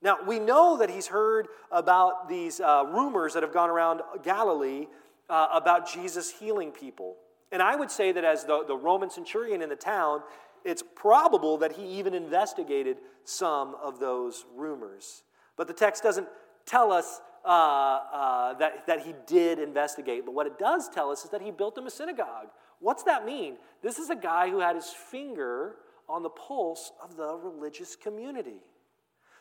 Now, 0.00 0.18
we 0.26 0.38
know 0.38 0.76
that 0.78 0.90
he's 0.90 1.08
heard 1.08 1.48
about 1.72 2.28
these 2.28 2.60
uh, 2.60 2.84
rumors 2.86 3.34
that 3.34 3.42
have 3.42 3.52
gone 3.52 3.68
around 3.68 4.00
Galilee 4.22 4.86
uh, 5.28 5.48
about 5.52 5.92
Jesus 5.92 6.30
healing 6.30 6.70
people. 6.70 7.16
And 7.50 7.60
I 7.60 7.74
would 7.74 7.90
say 7.90 8.12
that 8.12 8.24
as 8.24 8.44
the, 8.44 8.64
the 8.64 8.76
Roman 8.76 9.10
centurion 9.10 9.60
in 9.60 9.68
the 9.68 9.76
town, 9.76 10.20
it's 10.64 10.82
probable 10.94 11.58
that 11.58 11.72
he 11.72 11.98
even 11.98 12.14
investigated 12.14 12.98
some 13.24 13.74
of 13.82 13.98
those 13.98 14.44
rumors. 14.54 15.22
But 15.56 15.66
the 15.66 15.72
text 15.72 16.02
doesn't 16.02 16.28
tell 16.66 16.92
us 16.92 17.20
uh, 17.48 18.00
uh, 18.12 18.54
that, 18.58 18.86
that 18.86 19.00
he 19.00 19.14
did 19.26 19.58
investigate. 19.58 20.26
But 20.26 20.34
what 20.34 20.46
it 20.46 20.58
does 20.58 20.88
tell 20.90 21.10
us 21.10 21.24
is 21.24 21.30
that 21.30 21.40
he 21.40 21.50
built 21.50 21.78
him 21.78 21.86
a 21.86 21.90
synagogue. 21.90 22.48
What's 22.78 23.04
that 23.04 23.24
mean? 23.24 23.56
This 23.82 23.98
is 23.98 24.10
a 24.10 24.14
guy 24.14 24.50
who 24.50 24.60
had 24.60 24.76
his 24.76 24.90
finger 24.90 25.76
on 26.08 26.22
the 26.22 26.28
pulse 26.28 26.92
of 27.02 27.16
the 27.16 27.34
religious 27.36 27.96
community. 27.96 28.60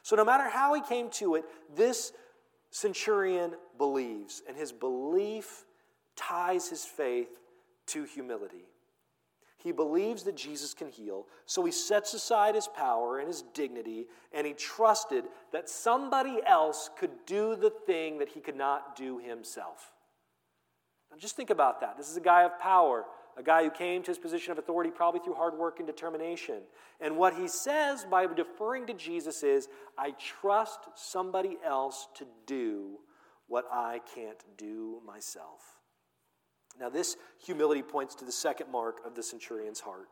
So, 0.03 0.15
no 0.15 0.23
matter 0.23 0.47
how 0.47 0.73
he 0.73 0.81
came 0.81 1.09
to 1.11 1.35
it, 1.35 1.43
this 1.75 2.13
centurion 2.71 3.55
believes, 3.77 4.41
and 4.47 4.55
his 4.55 4.71
belief 4.71 5.65
ties 6.15 6.69
his 6.69 6.85
faith 6.85 7.27
to 7.87 8.05
humility. 8.05 8.65
He 9.57 9.71
believes 9.71 10.23
that 10.23 10.37
Jesus 10.37 10.73
can 10.73 10.87
heal, 10.87 11.25
so 11.45 11.65
he 11.65 11.71
sets 11.71 12.13
aside 12.13 12.55
his 12.55 12.67
power 12.67 13.19
and 13.19 13.27
his 13.27 13.43
dignity, 13.53 14.05
and 14.31 14.45
he 14.45 14.53
trusted 14.53 15.25
that 15.51 15.67
somebody 15.67 16.39
else 16.45 16.89
could 16.97 17.11
do 17.25 17.55
the 17.55 17.71
thing 17.71 18.19
that 18.19 18.29
he 18.29 18.39
could 18.39 18.55
not 18.55 18.95
do 18.95 19.17
himself. 19.17 19.93
Now, 21.09 21.17
just 21.17 21.35
think 21.35 21.49
about 21.49 21.81
that. 21.81 21.97
This 21.97 22.09
is 22.09 22.17
a 22.17 22.21
guy 22.21 22.43
of 22.43 22.59
power 22.59 23.05
a 23.37 23.43
guy 23.43 23.63
who 23.63 23.69
came 23.69 24.01
to 24.01 24.09
his 24.11 24.17
position 24.17 24.51
of 24.51 24.57
authority 24.57 24.89
probably 24.89 25.19
through 25.19 25.35
hard 25.35 25.53
work 25.53 25.77
and 25.77 25.85
determination. 25.85 26.61
And 26.99 27.17
what 27.17 27.35
he 27.35 27.47
says 27.47 28.03
by 28.03 28.25
deferring 28.25 28.87
to 28.87 28.93
Jesus 28.95 29.43
is, 29.43 29.69
I 29.95 30.11
trust 30.11 30.79
somebody 30.95 31.57
else 31.63 32.07
to 32.15 32.25
do 32.47 32.97
what 33.45 33.65
I 33.71 34.01
can't 34.15 34.43
do 34.57 35.01
myself. 35.05 35.76
Now, 36.79 36.89
this 36.89 37.17
humility 37.43 37.81
points 37.81 38.15
to 38.15 38.25
the 38.25 38.31
second 38.31 38.71
mark 38.71 38.97
of 39.05 39.15
the 39.15 39.23
centurion's 39.23 39.79
heart. 39.79 40.09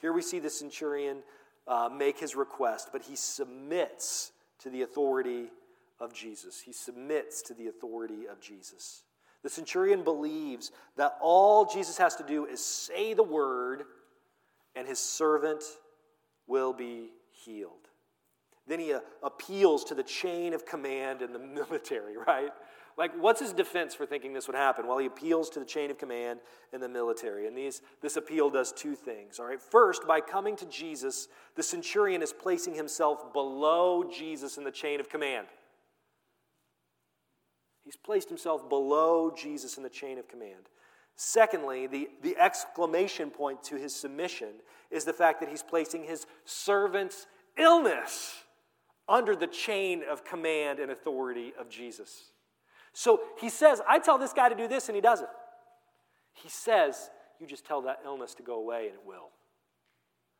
Here 0.00 0.12
we 0.12 0.22
see 0.22 0.38
the 0.38 0.50
centurion 0.50 1.22
uh, 1.66 1.88
make 1.92 2.18
his 2.18 2.36
request, 2.36 2.90
but 2.92 3.02
he 3.02 3.16
submits 3.16 4.32
to 4.60 4.70
the 4.70 4.82
authority 4.82 5.50
of 6.00 6.12
Jesus. 6.12 6.60
He 6.60 6.72
submits 6.72 7.42
to 7.42 7.54
the 7.54 7.68
authority 7.68 8.26
of 8.30 8.40
Jesus. 8.40 9.02
The 9.42 9.48
centurion 9.48 10.02
believes 10.02 10.72
that 10.96 11.16
all 11.20 11.64
Jesus 11.64 11.98
has 11.98 12.16
to 12.16 12.24
do 12.24 12.44
is 12.46 12.64
say 12.64 13.14
the 13.14 13.22
word 13.22 13.84
and 14.74 14.86
his 14.86 14.98
servant 14.98 15.62
will 16.46 16.72
be 16.72 17.10
healed. 17.30 17.88
Then 18.66 18.80
he 18.80 18.92
uh, 18.92 19.00
appeals 19.22 19.84
to 19.84 19.94
the 19.94 20.02
chain 20.02 20.52
of 20.54 20.66
command 20.66 21.22
in 21.22 21.32
the 21.32 21.38
military, 21.70 22.16
right? 22.16 22.50
Like, 22.98 23.12
what's 23.16 23.40
his 23.40 23.52
defense 23.52 23.94
for 23.94 24.04
thinking 24.04 24.32
this 24.32 24.48
would 24.48 24.56
happen? 24.56 24.88
Well, 24.88 24.98
he 24.98 25.06
appeals 25.06 25.48
to 25.50 25.60
the 25.60 25.64
chain 25.64 25.88
of 25.92 25.98
command 25.98 26.40
in 26.72 26.80
the 26.80 26.88
military. 26.88 27.46
And 27.46 27.56
these, 27.56 27.80
this 28.02 28.16
appeal 28.16 28.50
does 28.50 28.72
two 28.72 28.96
things, 28.96 29.38
all 29.38 29.46
right? 29.46 29.62
First, 29.62 30.04
by 30.04 30.20
coming 30.20 30.56
to 30.56 30.66
Jesus, 30.66 31.28
the 31.54 31.62
centurion 31.62 32.22
is 32.22 32.32
placing 32.32 32.74
himself 32.74 33.32
below 33.32 34.02
Jesus 34.12 34.58
in 34.58 34.64
the 34.64 34.72
chain 34.72 34.98
of 34.98 35.08
command. 35.08 35.46
He's 37.84 37.96
placed 37.96 38.28
himself 38.28 38.68
below 38.68 39.32
Jesus 39.34 39.76
in 39.76 39.84
the 39.84 39.88
chain 39.88 40.18
of 40.18 40.26
command. 40.26 40.68
Secondly, 41.14 41.86
the, 41.86 42.08
the 42.22 42.36
exclamation 42.36 43.30
point 43.30 43.62
to 43.64 43.76
his 43.76 43.94
submission 43.94 44.54
is 44.90 45.04
the 45.04 45.12
fact 45.12 45.38
that 45.38 45.48
he's 45.48 45.62
placing 45.62 46.02
his 46.02 46.26
servant's 46.44 47.26
illness 47.56 48.34
under 49.08 49.36
the 49.36 49.46
chain 49.46 50.02
of 50.10 50.24
command 50.24 50.80
and 50.80 50.90
authority 50.90 51.52
of 51.58 51.70
Jesus. 51.70 52.32
So 52.98 53.20
he 53.40 53.48
says, 53.48 53.80
I 53.88 54.00
tell 54.00 54.18
this 54.18 54.32
guy 54.32 54.48
to 54.48 54.56
do 54.56 54.66
this, 54.66 54.88
and 54.88 54.96
he 54.96 55.00
does 55.00 55.20
it. 55.20 55.28
He 56.32 56.48
says, 56.48 57.10
You 57.38 57.46
just 57.46 57.64
tell 57.64 57.82
that 57.82 58.00
illness 58.04 58.34
to 58.34 58.42
go 58.42 58.56
away, 58.56 58.86
and 58.86 58.94
it 58.96 59.06
will. 59.06 59.28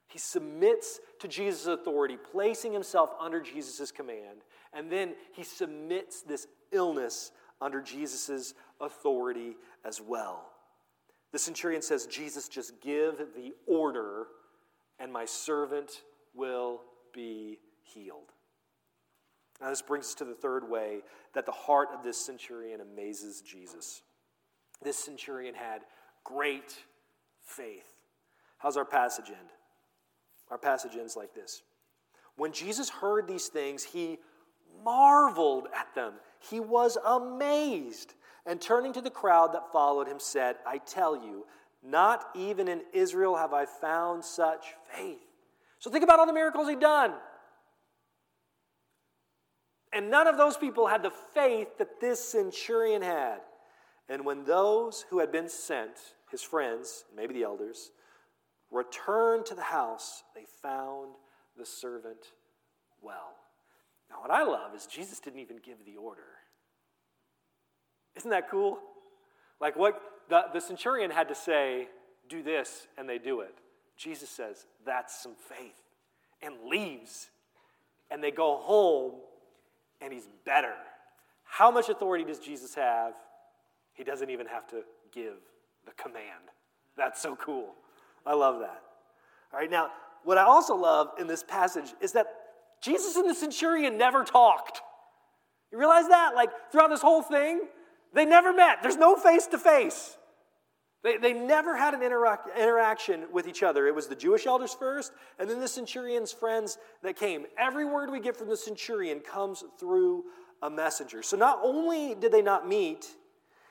He 0.08 0.18
submits 0.18 0.98
to 1.20 1.28
Jesus' 1.28 1.68
authority, 1.68 2.16
placing 2.16 2.72
himself 2.72 3.10
under 3.20 3.40
Jesus' 3.40 3.92
command, 3.92 4.40
and 4.72 4.90
then 4.90 5.14
he 5.34 5.44
submits 5.44 6.22
this 6.22 6.48
illness 6.72 7.30
under 7.60 7.80
Jesus' 7.80 8.54
authority 8.80 9.56
as 9.84 10.00
well. 10.00 10.50
The 11.30 11.38
centurion 11.38 11.80
says, 11.80 12.06
Jesus, 12.06 12.48
just 12.48 12.80
give 12.80 13.18
the 13.36 13.52
order, 13.68 14.26
and 14.98 15.12
my 15.12 15.26
servant 15.26 16.02
will 16.34 16.80
be 17.14 17.60
healed. 17.84 18.32
Now, 19.60 19.70
this 19.70 19.82
brings 19.82 20.06
us 20.06 20.14
to 20.16 20.24
the 20.24 20.34
third 20.34 20.68
way 20.68 21.00
that 21.34 21.46
the 21.46 21.52
heart 21.52 21.88
of 21.92 22.04
this 22.04 22.16
centurion 22.16 22.80
amazes 22.80 23.40
Jesus. 23.40 24.02
This 24.82 24.96
centurion 24.96 25.54
had 25.54 25.82
great 26.22 26.76
faith. 27.42 27.88
How's 28.58 28.76
our 28.76 28.84
passage 28.84 29.28
end? 29.28 29.48
Our 30.50 30.58
passage 30.58 30.92
ends 30.96 31.16
like 31.16 31.34
this 31.34 31.62
When 32.36 32.52
Jesus 32.52 32.88
heard 32.88 33.26
these 33.26 33.48
things, 33.48 33.82
he 33.82 34.18
marveled 34.84 35.66
at 35.76 35.92
them. 35.94 36.14
He 36.38 36.60
was 36.60 36.96
amazed. 37.04 38.14
And 38.46 38.60
turning 38.60 38.94
to 38.94 39.02
the 39.02 39.10
crowd 39.10 39.52
that 39.52 39.72
followed 39.72 40.08
him, 40.08 40.18
said, 40.18 40.56
I 40.66 40.78
tell 40.78 41.14
you, 41.14 41.44
not 41.82 42.30
even 42.34 42.66
in 42.66 42.80
Israel 42.92 43.36
have 43.36 43.52
I 43.52 43.66
found 43.66 44.24
such 44.24 44.68
faith. 44.94 45.18
So 45.78 45.90
think 45.90 46.02
about 46.02 46.18
all 46.18 46.26
the 46.26 46.32
miracles 46.32 46.68
he'd 46.68 46.80
done. 46.80 47.12
And 49.92 50.10
none 50.10 50.26
of 50.26 50.36
those 50.36 50.56
people 50.56 50.86
had 50.86 51.02
the 51.02 51.12
faith 51.34 51.78
that 51.78 52.00
this 52.00 52.20
centurion 52.20 53.02
had. 53.02 53.38
And 54.08 54.24
when 54.24 54.44
those 54.44 55.04
who 55.10 55.18
had 55.18 55.32
been 55.32 55.48
sent, 55.48 55.92
his 56.30 56.42
friends, 56.42 57.04
maybe 57.14 57.34
the 57.34 57.42
elders, 57.42 57.90
returned 58.70 59.46
to 59.46 59.54
the 59.54 59.62
house, 59.62 60.24
they 60.34 60.44
found 60.62 61.14
the 61.56 61.64
servant 61.64 62.32
well. 63.02 63.34
Now, 64.10 64.20
what 64.20 64.30
I 64.30 64.42
love 64.42 64.74
is 64.74 64.86
Jesus 64.86 65.20
didn't 65.20 65.40
even 65.40 65.58
give 65.58 65.84
the 65.84 65.96
order. 65.96 66.22
Isn't 68.16 68.30
that 68.30 68.50
cool? 68.50 68.78
Like 69.60 69.76
what 69.76 70.00
the, 70.28 70.44
the 70.52 70.60
centurion 70.60 71.10
had 71.10 71.28
to 71.28 71.34
say, 71.34 71.88
do 72.28 72.42
this, 72.42 72.86
and 72.96 73.08
they 73.08 73.18
do 73.18 73.40
it. 73.40 73.54
Jesus 73.96 74.28
says, 74.28 74.66
that's 74.84 75.20
some 75.22 75.34
faith, 75.34 75.82
and 76.42 76.54
leaves. 76.68 77.30
And 78.10 78.22
they 78.22 78.30
go 78.30 78.56
home 78.56 79.14
and 80.00 80.12
he's 80.12 80.28
better. 80.44 80.74
How 81.44 81.70
much 81.70 81.88
authority 81.88 82.24
does 82.24 82.38
Jesus 82.38 82.74
have? 82.74 83.14
He 83.94 84.04
doesn't 84.04 84.30
even 84.30 84.46
have 84.46 84.66
to 84.68 84.82
give 85.12 85.38
the 85.86 85.92
command. 85.92 86.50
That's 86.96 87.20
so 87.20 87.36
cool. 87.36 87.74
I 88.26 88.34
love 88.34 88.60
that. 88.60 88.82
All 89.52 89.58
right, 89.58 89.70
now, 89.70 89.90
what 90.24 90.36
I 90.36 90.42
also 90.42 90.76
love 90.76 91.08
in 91.18 91.26
this 91.26 91.42
passage 91.42 91.94
is 92.00 92.12
that 92.12 92.26
Jesus 92.82 93.16
and 93.16 93.28
the 93.28 93.34
centurion 93.34 93.96
never 93.96 94.24
talked. 94.24 94.82
You 95.72 95.78
realize 95.78 96.08
that? 96.08 96.34
Like, 96.34 96.50
throughout 96.70 96.90
this 96.90 97.00
whole 97.00 97.22
thing, 97.22 97.62
they 98.12 98.26
never 98.26 98.52
met. 98.52 98.82
There's 98.82 98.96
no 98.96 99.16
face 99.16 99.46
to 99.48 99.58
face. 99.58 100.17
They, 101.02 101.16
they 101.16 101.32
never 101.32 101.76
had 101.76 101.94
an 101.94 102.00
interac- 102.00 102.56
interaction 102.56 103.26
with 103.32 103.46
each 103.46 103.62
other. 103.62 103.86
It 103.86 103.94
was 103.94 104.08
the 104.08 104.16
Jewish 104.16 104.46
elders 104.46 104.74
first, 104.74 105.12
and 105.38 105.48
then 105.48 105.60
the 105.60 105.68
centurion's 105.68 106.32
friends 106.32 106.78
that 107.02 107.16
came. 107.16 107.46
Every 107.56 107.84
word 107.84 108.10
we 108.10 108.20
get 108.20 108.36
from 108.36 108.48
the 108.48 108.56
centurion 108.56 109.20
comes 109.20 109.62
through 109.78 110.24
a 110.62 110.68
messenger. 110.68 111.22
So 111.22 111.36
not 111.36 111.60
only 111.62 112.14
did 112.14 112.32
they 112.32 112.42
not 112.42 112.68
meet, 112.68 113.06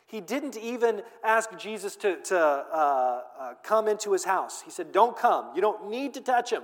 he 0.05 0.21
didn't 0.21 0.57
even 0.57 1.01
ask 1.21 1.49
Jesus 1.57 1.97
to, 1.97 2.15
to 2.23 2.39
uh, 2.39 3.21
uh, 3.39 3.53
come 3.61 3.89
into 3.89 4.13
his 4.13 4.23
house. 4.23 4.61
He 4.61 4.71
said, 4.71 4.93
Don't 4.93 5.17
come. 5.17 5.51
You 5.53 5.61
don't 5.61 5.89
need 5.89 6.13
to 6.13 6.21
touch 6.21 6.51
him. 6.51 6.63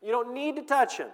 You 0.00 0.12
don't 0.12 0.32
need 0.32 0.54
to 0.54 0.62
touch 0.62 0.98
him. 0.98 1.08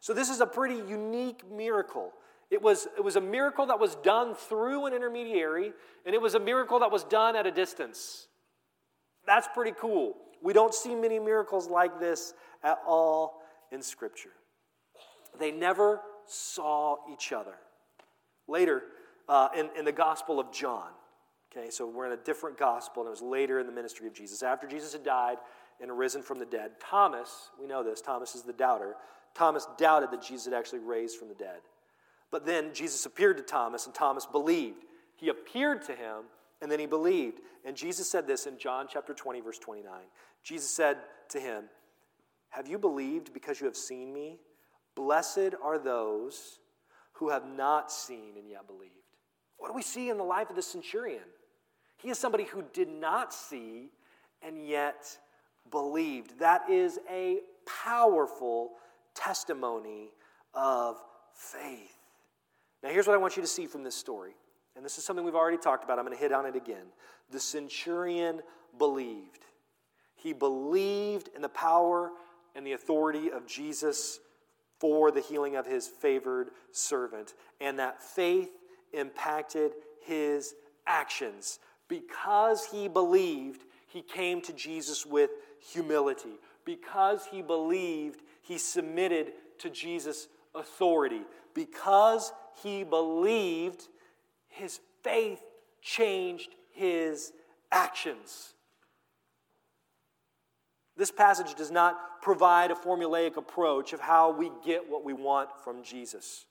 So 0.00 0.12
this 0.12 0.28
is 0.28 0.40
a 0.40 0.46
pretty 0.46 0.76
unique 0.76 1.50
miracle. 1.50 2.12
It 2.50 2.62
was, 2.62 2.86
it 2.96 3.02
was 3.02 3.16
a 3.16 3.20
miracle 3.20 3.66
that 3.66 3.80
was 3.80 3.96
done 3.96 4.34
through 4.34 4.86
an 4.86 4.94
intermediary, 4.94 5.72
and 6.04 6.14
it 6.14 6.20
was 6.20 6.34
a 6.34 6.40
miracle 6.40 6.78
that 6.80 6.92
was 6.92 7.02
done 7.04 7.34
at 7.34 7.46
a 7.46 7.50
distance. 7.50 8.28
That's 9.26 9.48
pretty 9.52 9.72
cool. 9.78 10.14
We 10.42 10.52
don't 10.52 10.72
see 10.72 10.94
many 10.94 11.18
miracles 11.18 11.68
like 11.68 11.98
this 11.98 12.34
at 12.62 12.78
all 12.86 13.42
in 13.72 13.82
Scripture. 13.82 14.30
They 15.38 15.50
never 15.50 16.00
saw 16.26 16.98
each 17.12 17.32
other. 17.32 17.54
Later, 18.46 18.84
uh, 19.28 19.48
in, 19.56 19.70
in 19.76 19.84
the 19.84 19.92
Gospel 19.92 20.38
of 20.38 20.52
John, 20.52 20.90
okay, 21.50 21.70
so 21.70 21.88
we're 21.88 22.06
in 22.06 22.12
a 22.12 22.22
different 22.22 22.58
gospel, 22.58 23.02
and 23.02 23.08
it 23.08 23.10
was 23.10 23.22
later 23.22 23.58
in 23.58 23.66
the 23.66 23.72
ministry 23.72 24.06
of 24.06 24.14
Jesus. 24.14 24.44
After 24.44 24.68
Jesus 24.68 24.92
had 24.92 25.02
died 25.02 25.38
and 25.80 25.90
arisen 25.90 26.22
from 26.22 26.38
the 26.38 26.46
dead, 26.46 26.72
Thomas, 26.80 27.50
we 27.60 27.66
know 27.66 27.82
this, 27.82 28.00
Thomas 28.00 28.36
is 28.36 28.42
the 28.42 28.52
doubter, 28.52 28.94
Thomas 29.34 29.66
doubted 29.76 30.12
that 30.12 30.22
Jesus 30.22 30.44
had 30.44 30.54
actually 30.54 30.78
raised 30.78 31.18
from 31.18 31.28
the 31.28 31.34
dead. 31.34 31.58
But 32.30 32.44
then 32.44 32.74
Jesus 32.74 33.06
appeared 33.06 33.36
to 33.36 33.42
Thomas, 33.42 33.86
and 33.86 33.94
Thomas 33.94 34.26
believed. 34.26 34.84
He 35.16 35.28
appeared 35.28 35.82
to 35.82 35.92
him, 35.94 36.24
and 36.60 36.70
then 36.70 36.80
he 36.80 36.86
believed. 36.86 37.40
And 37.64 37.76
Jesus 37.76 38.10
said 38.10 38.26
this 38.26 38.46
in 38.46 38.58
John 38.58 38.86
chapter 38.90 39.14
20, 39.14 39.40
verse 39.40 39.58
29. 39.58 39.92
Jesus 40.42 40.70
said 40.70 40.98
to 41.30 41.40
him, 41.40 41.64
Have 42.50 42.68
you 42.68 42.78
believed 42.78 43.32
because 43.32 43.60
you 43.60 43.66
have 43.66 43.76
seen 43.76 44.12
me? 44.12 44.38
Blessed 44.94 45.54
are 45.62 45.78
those 45.78 46.58
who 47.12 47.30
have 47.30 47.46
not 47.46 47.90
seen 47.90 48.34
and 48.38 48.48
yet 48.50 48.66
believed. 48.66 48.92
What 49.58 49.68
do 49.68 49.74
we 49.74 49.82
see 49.82 50.10
in 50.10 50.18
the 50.18 50.24
life 50.24 50.50
of 50.50 50.56
the 50.56 50.62
centurion? 50.62 51.22
He 51.96 52.10
is 52.10 52.18
somebody 52.18 52.44
who 52.44 52.62
did 52.72 52.88
not 52.88 53.32
see 53.32 53.90
and 54.42 54.66
yet 54.66 55.18
believed. 55.70 56.38
That 56.38 56.68
is 56.68 56.98
a 57.10 57.40
powerful 57.84 58.72
testimony 59.14 60.10
of 60.54 60.96
faith. 61.34 61.95
Now, 62.86 62.92
here's 62.92 63.08
what 63.08 63.14
I 63.14 63.18
want 63.18 63.34
you 63.34 63.42
to 63.42 63.48
see 63.48 63.66
from 63.66 63.82
this 63.82 63.96
story. 63.96 64.30
And 64.76 64.84
this 64.84 64.96
is 64.96 65.02
something 65.02 65.24
we've 65.24 65.34
already 65.34 65.56
talked 65.56 65.82
about. 65.82 65.98
I'm 65.98 66.04
going 66.04 66.16
to 66.16 66.22
hit 66.22 66.30
on 66.30 66.46
it 66.46 66.54
again. 66.54 66.84
The 67.32 67.40
centurion 67.40 68.42
believed. 68.78 69.44
He 70.14 70.32
believed 70.32 71.28
in 71.34 71.42
the 71.42 71.48
power 71.48 72.12
and 72.54 72.64
the 72.64 72.74
authority 72.74 73.32
of 73.32 73.44
Jesus 73.44 74.20
for 74.78 75.10
the 75.10 75.20
healing 75.20 75.56
of 75.56 75.66
his 75.66 75.88
favored 75.88 76.50
servant. 76.70 77.34
And 77.60 77.80
that 77.80 78.00
faith 78.00 78.50
impacted 78.92 79.72
his 80.04 80.54
actions. 80.86 81.58
Because 81.88 82.66
he 82.66 82.86
believed, 82.86 83.64
he 83.88 84.00
came 84.00 84.40
to 84.42 84.52
Jesus 84.52 85.04
with 85.04 85.30
humility. 85.72 86.38
Because 86.64 87.26
he 87.32 87.42
believed, 87.42 88.20
he 88.42 88.58
submitted 88.58 89.32
to 89.58 89.70
Jesus' 89.70 90.28
authority. 90.54 91.22
Because 91.52 92.30
he 92.62 92.84
believed, 92.84 93.88
his 94.48 94.80
faith 95.02 95.40
changed 95.82 96.50
his 96.72 97.32
actions. 97.70 98.54
This 100.96 101.10
passage 101.10 101.54
does 101.54 101.70
not 101.70 102.22
provide 102.22 102.70
a 102.70 102.74
formulaic 102.74 103.36
approach 103.36 103.92
of 103.92 104.00
how 104.00 104.32
we 104.32 104.50
get 104.64 104.88
what 104.88 105.04
we 105.04 105.12
want 105.12 105.50
from 105.62 105.82
Jesus. 105.82 106.46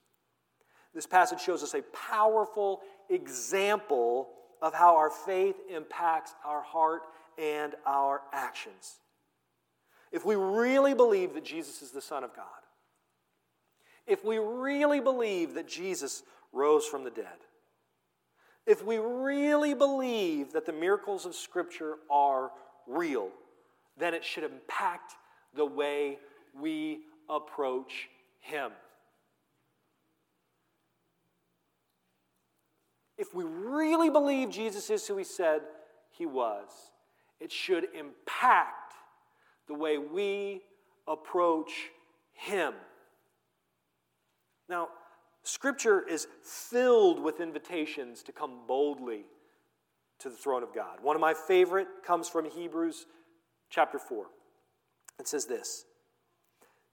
This 0.94 1.08
passage 1.08 1.42
shows 1.42 1.64
us 1.64 1.74
a 1.74 1.82
powerful 1.82 2.82
example 3.10 4.30
of 4.62 4.74
how 4.74 4.96
our 4.96 5.10
faith 5.10 5.56
impacts 5.70 6.34
our 6.46 6.62
heart 6.62 7.02
and 7.38 7.76
our 7.86 8.22
actions. 8.32 9.00
If 10.12 10.26
we 10.26 10.36
really 10.36 10.94
believe 10.94 11.34
that 11.34 11.44
Jesus 11.44 11.82
is 11.82 11.92
the 11.92 12.02
Son 12.02 12.24
of 12.24 12.36
God, 12.36 12.46
if 14.08 14.24
we 14.24 14.38
really 14.38 15.00
believe 15.00 15.54
that 15.56 15.68
Jesus 15.68 16.24
rose 16.52 16.86
from 16.86 17.04
the 17.04 17.10
dead, 17.10 17.26
if 18.66 18.84
we 18.84 18.98
really 18.98 19.74
believe 19.74 20.54
that 20.54 20.66
the 20.66 20.74
miracles 20.74 21.26
of 21.26 21.36
Scripture 21.36 21.96
are 22.10 22.52
real, 22.88 23.30
then 23.98 24.14
it 24.14 24.24
should 24.24 24.44
impact 24.44 25.14
the 25.56 25.66
way 25.66 26.18
we 26.60 27.02
approach 27.30 28.10
Him. 28.40 28.72
If 33.18 33.34
we 33.34 33.44
really 33.44 34.10
believe 34.10 34.50
Jesus 34.50 34.90
is 34.90 35.08
who 35.08 35.18
He 35.18 35.24
said 35.24 35.62
He 36.12 36.26
was, 36.26 36.70
it 37.40 37.52
should 37.52 37.88
impact 37.98 38.94
the 39.68 39.74
way 39.74 39.98
we 39.98 40.62
approach 41.08 41.72
Him. 42.34 42.74
Now, 44.70 44.90
Scripture 45.44 46.08
is 46.08 46.28
filled 46.44 47.22
with 47.22 47.40
invitations 47.40 48.24
to 48.24 48.32
come 48.32 48.62
boldly 48.68 49.26
to 50.20 50.30
the 50.30 50.36
throne 50.36 50.64
of 50.64 50.74
God. 50.74 51.00
One 51.02 51.16
of 51.16 51.22
my 51.22 51.36
favorite 51.36 51.88
comes 52.04 52.28
from 52.28 52.50
Hebrews 52.50 53.06
chapter 53.70 54.00
4. 54.00 54.26
It 55.20 55.28
says 55.28 55.46
this 55.46 55.86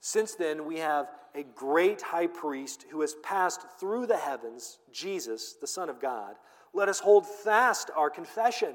Since 0.00 0.34
then, 0.34 0.66
we 0.66 0.78
have 0.78 1.06
a 1.34 1.44
great 1.44 2.02
high 2.02 2.26
priest 2.26 2.84
who 2.90 3.00
has 3.00 3.14
passed 3.22 3.62
through 3.80 4.06
the 4.06 4.18
heavens, 4.18 4.78
Jesus, 4.92 5.54
the 5.60 5.66
Son 5.66 5.88
of 5.88 6.00
God. 6.00 6.34
Let 6.74 6.88
us 6.88 7.00
hold 7.00 7.26
fast 7.26 7.90
our 7.96 8.10
confession. 8.10 8.74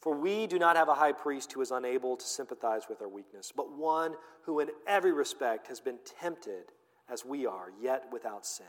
For 0.00 0.14
we 0.14 0.46
do 0.46 0.58
not 0.58 0.76
have 0.76 0.88
a 0.88 0.94
high 0.94 1.12
priest 1.12 1.52
who 1.52 1.60
is 1.60 1.70
unable 1.70 2.16
to 2.16 2.26
sympathize 2.26 2.88
with 2.88 3.02
our 3.02 3.08
weakness, 3.08 3.52
but 3.54 3.70
one 3.70 4.14
who 4.44 4.60
in 4.60 4.68
every 4.86 5.12
respect 5.12 5.66
has 5.66 5.78
been 5.78 5.98
tempted 6.20 6.72
as 7.10 7.24
we 7.24 7.46
are, 7.46 7.70
yet 7.80 8.04
without 8.12 8.46
sin. 8.46 8.66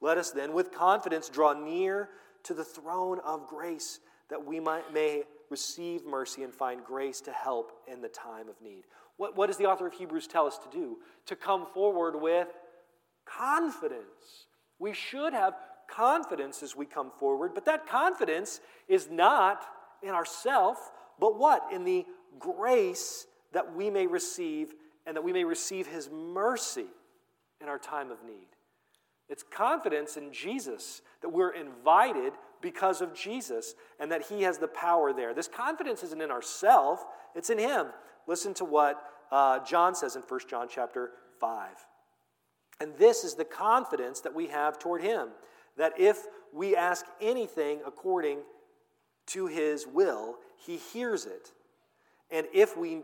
Let 0.00 0.18
us 0.18 0.30
then 0.30 0.52
with 0.52 0.72
confidence 0.72 1.28
draw 1.28 1.52
near 1.52 2.08
to 2.44 2.54
the 2.54 2.64
throne 2.64 3.20
of 3.24 3.46
grace 3.46 4.00
that 4.30 4.44
we 4.44 4.60
might, 4.60 4.92
may 4.92 5.24
receive 5.50 6.06
mercy 6.06 6.42
and 6.42 6.54
find 6.54 6.84
grace 6.84 7.20
to 7.22 7.32
help 7.32 7.72
in 7.90 8.00
the 8.00 8.08
time 8.08 8.48
of 8.48 8.60
need. 8.62 8.84
What, 9.16 9.36
what 9.36 9.48
does 9.48 9.56
the 9.56 9.66
author 9.66 9.86
of 9.86 9.92
Hebrews 9.92 10.26
tell 10.26 10.46
us 10.46 10.58
to 10.58 10.70
do? 10.70 10.98
To 11.26 11.36
come 11.36 11.66
forward 11.74 12.20
with 12.20 12.48
confidence. 13.26 14.46
We 14.78 14.94
should 14.94 15.34
have 15.34 15.54
confidence 15.88 16.62
as 16.62 16.76
we 16.76 16.86
come 16.86 17.10
forward, 17.18 17.52
but 17.54 17.66
that 17.66 17.86
confidence 17.86 18.60
is 18.88 19.10
not 19.10 19.64
in 20.02 20.10
ourself, 20.10 20.92
but 21.18 21.38
what? 21.38 21.66
In 21.72 21.84
the 21.84 22.06
grace 22.38 23.26
that 23.52 23.74
we 23.74 23.90
may 23.90 24.06
receive 24.06 24.72
and 25.04 25.16
that 25.16 25.22
we 25.22 25.32
may 25.32 25.44
receive 25.44 25.86
his 25.86 26.08
mercy 26.08 26.86
in 27.60 27.68
our 27.68 27.78
time 27.78 28.10
of 28.10 28.22
need. 28.24 28.48
It's 29.28 29.44
confidence 29.44 30.16
in 30.16 30.32
Jesus 30.32 31.02
that 31.22 31.28
we're 31.28 31.54
invited 31.54 32.32
because 32.60 33.00
of 33.00 33.14
Jesus 33.14 33.74
and 33.98 34.10
that 34.10 34.22
he 34.22 34.42
has 34.42 34.58
the 34.58 34.68
power 34.68 35.12
there. 35.12 35.32
This 35.32 35.48
confidence 35.48 36.02
isn't 36.02 36.20
in 36.20 36.30
ourself, 36.30 37.04
it's 37.34 37.50
in 37.50 37.58
him. 37.58 37.86
Listen 38.26 38.54
to 38.54 38.64
what 38.64 39.02
uh, 39.30 39.64
John 39.64 39.94
says 39.94 40.16
in 40.16 40.22
1 40.22 40.40
John 40.48 40.66
chapter 40.68 41.12
5. 41.38 41.68
And 42.80 42.96
this 42.98 43.24
is 43.24 43.34
the 43.34 43.44
confidence 43.44 44.20
that 44.20 44.34
we 44.34 44.48
have 44.48 44.78
toward 44.78 45.02
him 45.02 45.28
that 45.76 45.92
if 45.98 46.26
we 46.52 46.74
ask 46.76 47.06
anything 47.20 47.80
according 47.86 48.38
to 49.26 49.46
his 49.46 49.86
will, 49.86 50.36
he 50.56 50.76
hears 50.76 51.24
it. 51.24 51.52
And 52.30 52.46
if 52.52 52.76
we, 52.76 53.02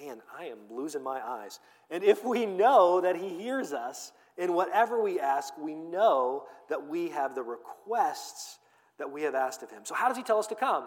man, 0.00 0.20
I 0.36 0.46
am 0.46 0.58
losing 0.70 1.02
my 1.02 1.20
eyes. 1.24 1.60
And 1.90 2.02
if 2.04 2.24
we 2.24 2.46
know 2.46 3.00
that 3.00 3.16
he 3.16 3.28
hears 3.28 3.72
us 3.72 4.12
in 4.36 4.52
whatever 4.52 5.02
we 5.02 5.20
ask, 5.20 5.56
we 5.58 5.74
know 5.74 6.44
that 6.68 6.88
we 6.88 7.08
have 7.10 7.34
the 7.34 7.42
requests 7.42 8.58
that 8.98 9.10
we 9.10 9.22
have 9.22 9.34
asked 9.34 9.62
of 9.62 9.70
him. 9.70 9.82
So, 9.84 9.94
how 9.94 10.08
does 10.08 10.16
he 10.16 10.22
tell 10.22 10.38
us 10.38 10.46
to 10.48 10.54
come? 10.54 10.86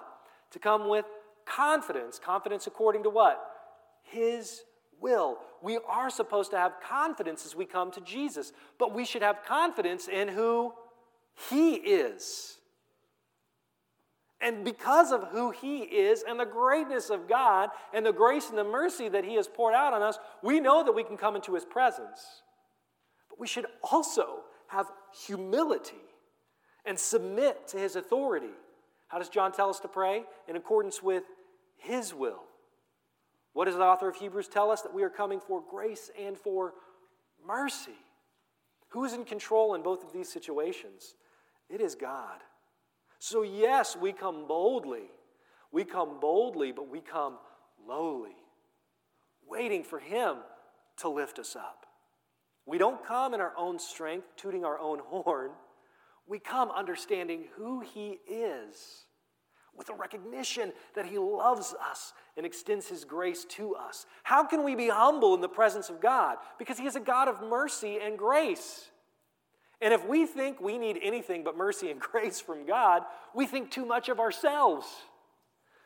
To 0.51 0.59
come 0.59 0.87
with 0.87 1.05
confidence. 1.45 2.19
Confidence 2.19 2.67
according 2.67 3.03
to 3.03 3.09
what? 3.09 3.41
His 4.03 4.61
will. 4.99 5.39
We 5.61 5.79
are 5.87 6.09
supposed 6.09 6.51
to 6.51 6.57
have 6.57 6.73
confidence 6.87 7.45
as 7.45 7.55
we 7.55 7.65
come 7.65 7.91
to 7.91 8.01
Jesus, 8.01 8.53
but 8.77 8.93
we 8.93 9.05
should 9.05 9.21
have 9.21 9.43
confidence 9.45 10.07
in 10.07 10.27
who 10.27 10.73
He 11.49 11.75
is. 11.75 12.57
And 14.41 14.65
because 14.65 15.11
of 15.11 15.27
who 15.29 15.51
He 15.51 15.79
is 15.79 16.23
and 16.27 16.39
the 16.39 16.45
greatness 16.45 17.09
of 17.09 17.29
God 17.29 17.69
and 17.93 18.05
the 18.05 18.11
grace 18.11 18.49
and 18.49 18.57
the 18.57 18.63
mercy 18.63 19.07
that 19.07 19.23
He 19.23 19.35
has 19.35 19.47
poured 19.47 19.75
out 19.75 19.93
on 19.93 20.01
us, 20.01 20.17
we 20.41 20.59
know 20.59 20.83
that 20.83 20.93
we 20.93 21.03
can 21.03 21.15
come 21.15 21.35
into 21.35 21.53
His 21.53 21.63
presence. 21.63 22.41
But 23.29 23.39
we 23.39 23.47
should 23.47 23.67
also 23.83 24.39
have 24.67 24.87
humility 25.25 25.93
and 26.85 26.97
submit 26.97 27.67
to 27.69 27.77
His 27.77 27.95
authority. 27.95 28.53
How 29.09 29.19
does 29.19 29.29
John 29.29 29.51
tell 29.51 29.69
us 29.69 29.79
to 29.81 29.87
pray? 29.87 30.23
In 30.47 30.55
accordance 30.55 31.03
with 31.03 31.23
His 31.77 32.13
will. 32.13 32.41
What 33.53 33.65
does 33.65 33.75
the 33.75 33.83
author 33.83 34.09
of 34.09 34.15
Hebrews 34.15 34.47
tell 34.47 34.71
us? 34.71 34.81
That 34.81 34.93
we 34.93 35.03
are 35.03 35.09
coming 35.09 35.39
for 35.39 35.61
grace 35.69 36.09
and 36.19 36.37
for 36.37 36.73
mercy. 37.45 37.91
Who 38.89 39.05
is 39.05 39.13
in 39.13 39.25
control 39.25 39.75
in 39.75 39.83
both 39.83 40.03
of 40.03 40.13
these 40.13 40.31
situations? 40.31 41.15
It 41.69 41.79
is 41.79 41.95
God. 41.95 42.39
So, 43.23 43.43
yes, 43.43 43.95
we 43.95 44.13
come 44.13 44.47
boldly. 44.47 45.11
We 45.71 45.83
come 45.83 46.19
boldly, 46.19 46.71
but 46.71 46.89
we 46.89 47.01
come 47.01 47.37
lowly, 47.87 48.35
waiting 49.47 49.83
for 49.83 49.99
Him 49.99 50.37
to 50.97 51.07
lift 51.07 51.37
us 51.37 51.55
up. 51.55 51.85
We 52.65 52.79
don't 52.79 53.05
come 53.05 53.35
in 53.35 53.39
our 53.39 53.53
own 53.55 53.77
strength, 53.77 54.25
tooting 54.37 54.65
our 54.65 54.79
own 54.79 54.99
horn. 55.05 55.51
We 56.25 56.39
come 56.39 56.71
understanding 56.71 57.43
who 57.57 57.81
He 57.81 58.17
is 58.27 59.05
with 59.77 59.89
a 59.89 59.93
recognition 59.93 60.73
that 60.95 61.05
He 61.05 61.19
loves 61.19 61.75
us 61.79 62.13
and 62.37 62.43
extends 62.43 62.87
His 62.87 63.05
grace 63.05 63.45
to 63.49 63.75
us. 63.75 64.07
How 64.23 64.43
can 64.43 64.63
we 64.63 64.73
be 64.73 64.89
humble 64.89 65.35
in 65.35 65.41
the 65.41 65.47
presence 65.47 65.91
of 65.91 66.01
God? 66.01 66.37
Because 66.57 66.79
He 66.79 66.87
is 66.87 66.95
a 66.95 66.99
God 66.99 67.27
of 67.27 67.43
mercy 67.43 67.99
and 68.03 68.17
grace. 68.17 68.89
And 69.81 69.93
if 69.93 70.07
we 70.07 70.25
think 70.25 70.61
we 70.61 70.77
need 70.77 70.99
anything 71.01 71.43
but 71.43 71.57
mercy 71.57 71.89
and 71.89 71.99
grace 71.99 72.39
from 72.39 72.65
God, 72.65 73.03
we 73.33 73.47
think 73.47 73.71
too 73.71 73.85
much 73.85 74.09
of 74.09 74.19
ourselves. 74.19 74.85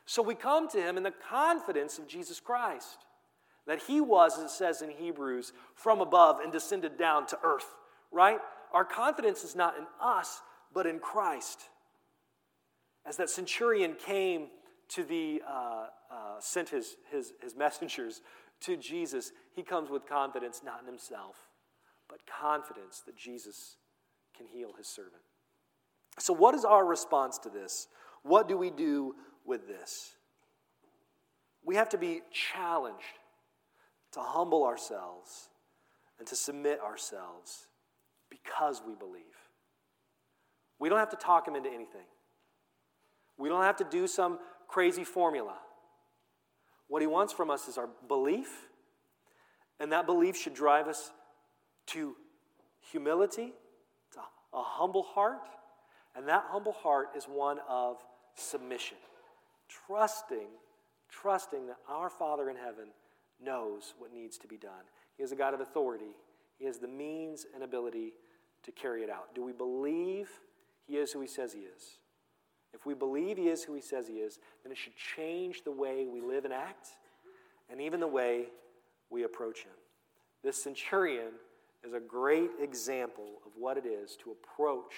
So 0.05 0.21
we 0.21 0.35
come 0.35 0.67
to 0.69 0.81
Him 0.81 0.97
in 0.97 1.03
the 1.03 1.13
confidence 1.29 1.97
of 1.97 2.07
Jesus 2.07 2.39
Christ, 2.39 3.05
that 3.65 3.83
He 3.83 4.01
was, 4.01 4.37
as 4.37 4.45
it 4.45 4.49
says 4.51 4.81
in 4.81 4.89
Hebrews, 4.89 5.53
from 5.73 6.01
above 6.01 6.39
and 6.41 6.51
descended 6.51 6.97
down 6.97 7.25
to 7.27 7.39
earth, 7.43 7.67
right? 8.11 8.39
Our 8.71 8.85
confidence 8.85 9.43
is 9.43 9.55
not 9.55 9.77
in 9.77 9.85
us, 10.01 10.41
but 10.73 10.85
in 10.85 10.99
Christ. 10.99 11.61
As 13.05 13.17
that 13.17 13.29
centurion 13.29 13.95
came 13.95 14.47
to 14.89 15.03
the, 15.03 15.41
uh, 15.47 15.87
uh, 16.11 16.39
sent 16.39 16.69
his, 16.69 16.97
his, 17.11 17.33
his 17.41 17.55
messengers 17.55 18.21
to 18.61 18.77
Jesus, 18.77 19.31
he 19.53 19.63
comes 19.63 19.89
with 19.89 20.07
confidence 20.07 20.61
not 20.63 20.81
in 20.81 20.85
himself, 20.85 21.35
but 22.09 22.19
confidence 22.27 23.01
that 23.05 23.15
Jesus 23.15 23.77
can 24.37 24.47
heal 24.47 24.71
his 24.77 24.87
servant. 24.87 25.21
So, 26.19 26.33
what 26.33 26.55
is 26.55 26.65
our 26.65 26.85
response 26.85 27.37
to 27.39 27.49
this? 27.49 27.87
What 28.23 28.47
do 28.47 28.57
we 28.57 28.69
do 28.69 29.15
with 29.45 29.67
this? 29.67 30.15
We 31.63 31.75
have 31.75 31.89
to 31.89 31.97
be 31.97 32.21
challenged 32.31 33.19
to 34.13 34.19
humble 34.21 34.63
ourselves 34.63 35.49
and 36.19 36.27
to 36.27 36.35
submit 36.35 36.79
ourselves 36.79 37.67
because 38.29 38.81
we 38.85 38.95
believe. 38.95 39.23
We 40.79 40.89
don't 40.89 40.99
have 40.99 41.09
to 41.09 41.17
talk 41.17 41.47
him 41.47 41.55
into 41.55 41.69
anything. 41.69 42.05
We 43.37 43.49
don't 43.49 43.63
have 43.63 43.77
to 43.77 43.83
do 43.83 44.07
some 44.07 44.39
crazy 44.67 45.03
formula. 45.03 45.55
What 46.87 47.01
he 47.01 47.07
wants 47.07 47.33
from 47.33 47.49
us 47.49 47.67
is 47.67 47.77
our 47.77 47.89
belief, 48.07 48.67
and 49.79 49.91
that 49.91 50.05
belief 50.05 50.37
should 50.37 50.53
drive 50.53 50.87
us 50.87 51.11
to 51.87 52.15
humility, 52.91 53.53
a 54.55 54.63
humble 54.63 55.03
heart, 55.03 55.47
and 56.15 56.27
that 56.27 56.45
humble 56.47 56.71
heart 56.71 57.09
is 57.15 57.25
one 57.25 57.57
of 57.67 57.97
submission. 58.35 58.97
Trusting, 59.87 60.47
trusting 61.09 61.67
that 61.67 61.77
our 61.89 62.09
Father 62.09 62.49
in 62.49 62.55
heaven 62.55 62.87
knows 63.43 63.93
what 63.97 64.13
needs 64.13 64.37
to 64.39 64.47
be 64.47 64.57
done. 64.57 64.71
He 65.17 65.23
is 65.23 65.31
a 65.31 65.35
God 65.35 65.53
of 65.53 65.59
authority, 65.59 66.15
He 66.57 66.65
has 66.65 66.77
the 66.77 66.87
means 66.87 67.45
and 67.53 67.63
ability 67.63 68.13
to 68.63 68.71
carry 68.71 69.03
it 69.03 69.09
out. 69.09 69.35
Do 69.35 69.43
we 69.43 69.51
believe 69.51 70.29
He 70.87 70.97
is 70.97 71.11
who 71.11 71.21
He 71.21 71.27
says 71.27 71.53
He 71.53 71.59
is? 71.59 71.97
If 72.73 72.85
we 72.85 72.93
believe 72.93 73.37
He 73.37 73.47
is 73.49 73.63
who 73.63 73.73
He 73.73 73.81
says 73.81 74.07
He 74.07 74.15
is, 74.15 74.39
then 74.63 74.71
it 74.71 74.77
should 74.77 74.95
change 75.15 75.63
the 75.63 75.71
way 75.71 76.07
we 76.11 76.21
live 76.21 76.45
and 76.45 76.53
act, 76.53 76.89
and 77.69 77.81
even 77.81 77.99
the 77.99 78.07
way 78.07 78.45
we 79.09 79.23
approach 79.23 79.59
Him. 79.59 79.73
This 80.43 80.61
centurion 80.61 81.31
is 81.85 81.93
a 81.93 81.99
great 81.99 82.51
example 82.61 83.41
of 83.45 83.51
what 83.57 83.77
it 83.77 83.85
is 83.85 84.17
to 84.23 84.31
approach 84.31 84.93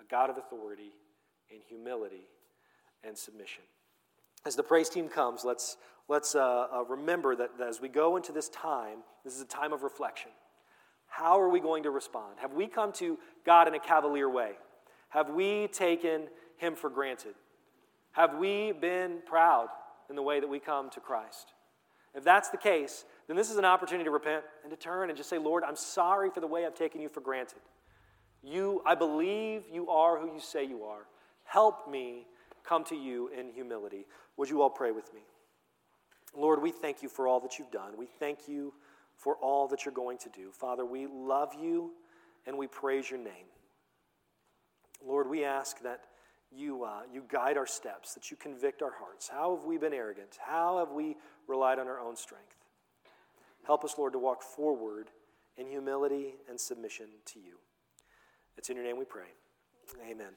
a 0.00 0.04
God 0.10 0.30
of 0.30 0.38
authority 0.38 0.92
in 1.50 1.58
humility 1.68 2.26
and 3.02 3.16
submission. 3.16 3.62
As 4.46 4.56
the 4.56 4.62
praise 4.62 4.88
team 4.88 5.08
comes, 5.08 5.44
let's, 5.44 5.76
let's 6.08 6.34
uh, 6.34 6.66
uh, 6.72 6.84
remember 6.84 7.36
that, 7.36 7.58
that 7.58 7.68
as 7.68 7.80
we 7.80 7.88
go 7.88 8.16
into 8.16 8.32
this 8.32 8.48
time, 8.48 8.98
this 9.24 9.34
is 9.34 9.42
a 9.42 9.46
time 9.46 9.72
of 9.72 9.82
reflection. 9.82 10.30
How 11.06 11.40
are 11.40 11.48
we 11.48 11.60
going 11.60 11.82
to 11.84 11.90
respond? 11.90 12.38
Have 12.40 12.54
we 12.54 12.66
come 12.66 12.92
to 12.94 13.18
God 13.44 13.68
in 13.68 13.74
a 13.74 13.78
cavalier 13.78 14.28
way? 14.28 14.52
Have 15.10 15.30
we 15.30 15.68
taken 15.68 16.22
him 16.56 16.74
for 16.74 16.90
granted? 16.90 17.34
Have 18.12 18.36
we 18.38 18.72
been 18.72 19.18
proud 19.26 19.68
in 20.08 20.16
the 20.16 20.22
way 20.22 20.40
that 20.40 20.48
we 20.48 20.58
come 20.58 20.90
to 20.90 21.00
Christ? 21.00 21.52
If 22.14 22.24
that's 22.24 22.48
the 22.48 22.56
case, 22.56 23.04
then 23.26 23.36
this 23.36 23.50
is 23.50 23.56
an 23.56 23.64
opportunity 23.64 24.04
to 24.04 24.10
repent 24.10 24.44
and 24.62 24.70
to 24.70 24.76
turn 24.76 25.08
and 25.08 25.16
just 25.16 25.30
say, 25.30 25.38
Lord, 25.38 25.64
I'm 25.64 25.76
sorry 25.76 26.30
for 26.30 26.40
the 26.40 26.46
way 26.46 26.66
I've 26.66 26.74
taken 26.74 27.00
you 27.00 27.08
for 27.08 27.20
granted. 27.20 27.60
You, 28.42 28.82
I 28.84 28.94
believe 28.94 29.62
you 29.72 29.88
are 29.88 30.18
who 30.18 30.26
you 30.26 30.40
say 30.40 30.64
you 30.64 30.84
are. 30.84 31.06
Help 31.44 31.90
me 31.90 32.26
come 32.62 32.84
to 32.84 32.94
you 32.94 33.28
in 33.28 33.50
humility. 33.50 34.06
Would 34.36 34.50
you 34.50 34.62
all 34.62 34.70
pray 34.70 34.90
with 34.90 35.12
me? 35.14 35.20
Lord, 36.36 36.60
we 36.60 36.70
thank 36.70 37.02
you 37.02 37.08
for 37.08 37.26
all 37.26 37.40
that 37.40 37.58
you've 37.58 37.70
done. 37.70 37.96
We 37.96 38.06
thank 38.06 38.48
you 38.48 38.74
for 39.16 39.36
all 39.36 39.68
that 39.68 39.84
you're 39.84 39.94
going 39.94 40.18
to 40.18 40.28
do. 40.30 40.50
Father, 40.50 40.84
we 40.84 41.06
love 41.06 41.52
you 41.60 41.92
and 42.46 42.58
we 42.58 42.66
praise 42.66 43.10
your 43.10 43.20
name. 43.20 43.46
Lord, 45.06 45.28
we 45.28 45.44
ask 45.44 45.80
that 45.82 46.00
you, 46.50 46.84
uh, 46.84 47.02
you 47.12 47.24
guide 47.28 47.56
our 47.56 47.66
steps, 47.66 48.14
that 48.14 48.30
you 48.30 48.36
convict 48.36 48.82
our 48.82 48.92
hearts. 48.98 49.28
How 49.28 49.56
have 49.56 49.64
we 49.64 49.78
been 49.78 49.92
arrogant? 49.92 50.38
How 50.40 50.78
have 50.78 50.90
we 50.90 51.16
relied 51.46 51.78
on 51.78 51.86
our 51.86 52.00
own 52.00 52.16
strength? 52.16 52.56
Help 53.66 53.84
us, 53.84 53.94
Lord, 53.96 54.12
to 54.12 54.18
walk 54.18 54.42
forward 54.42 55.08
in 55.56 55.66
humility 55.66 56.34
and 56.48 56.60
submission 56.60 57.06
to 57.26 57.38
you. 57.38 57.56
It's 58.56 58.68
in 58.70 58.76
your 58.76 58.84
name 58.84 58.98
we 58.98 59.04
pray. 59.04 59.28
Amen. 60.10 60.32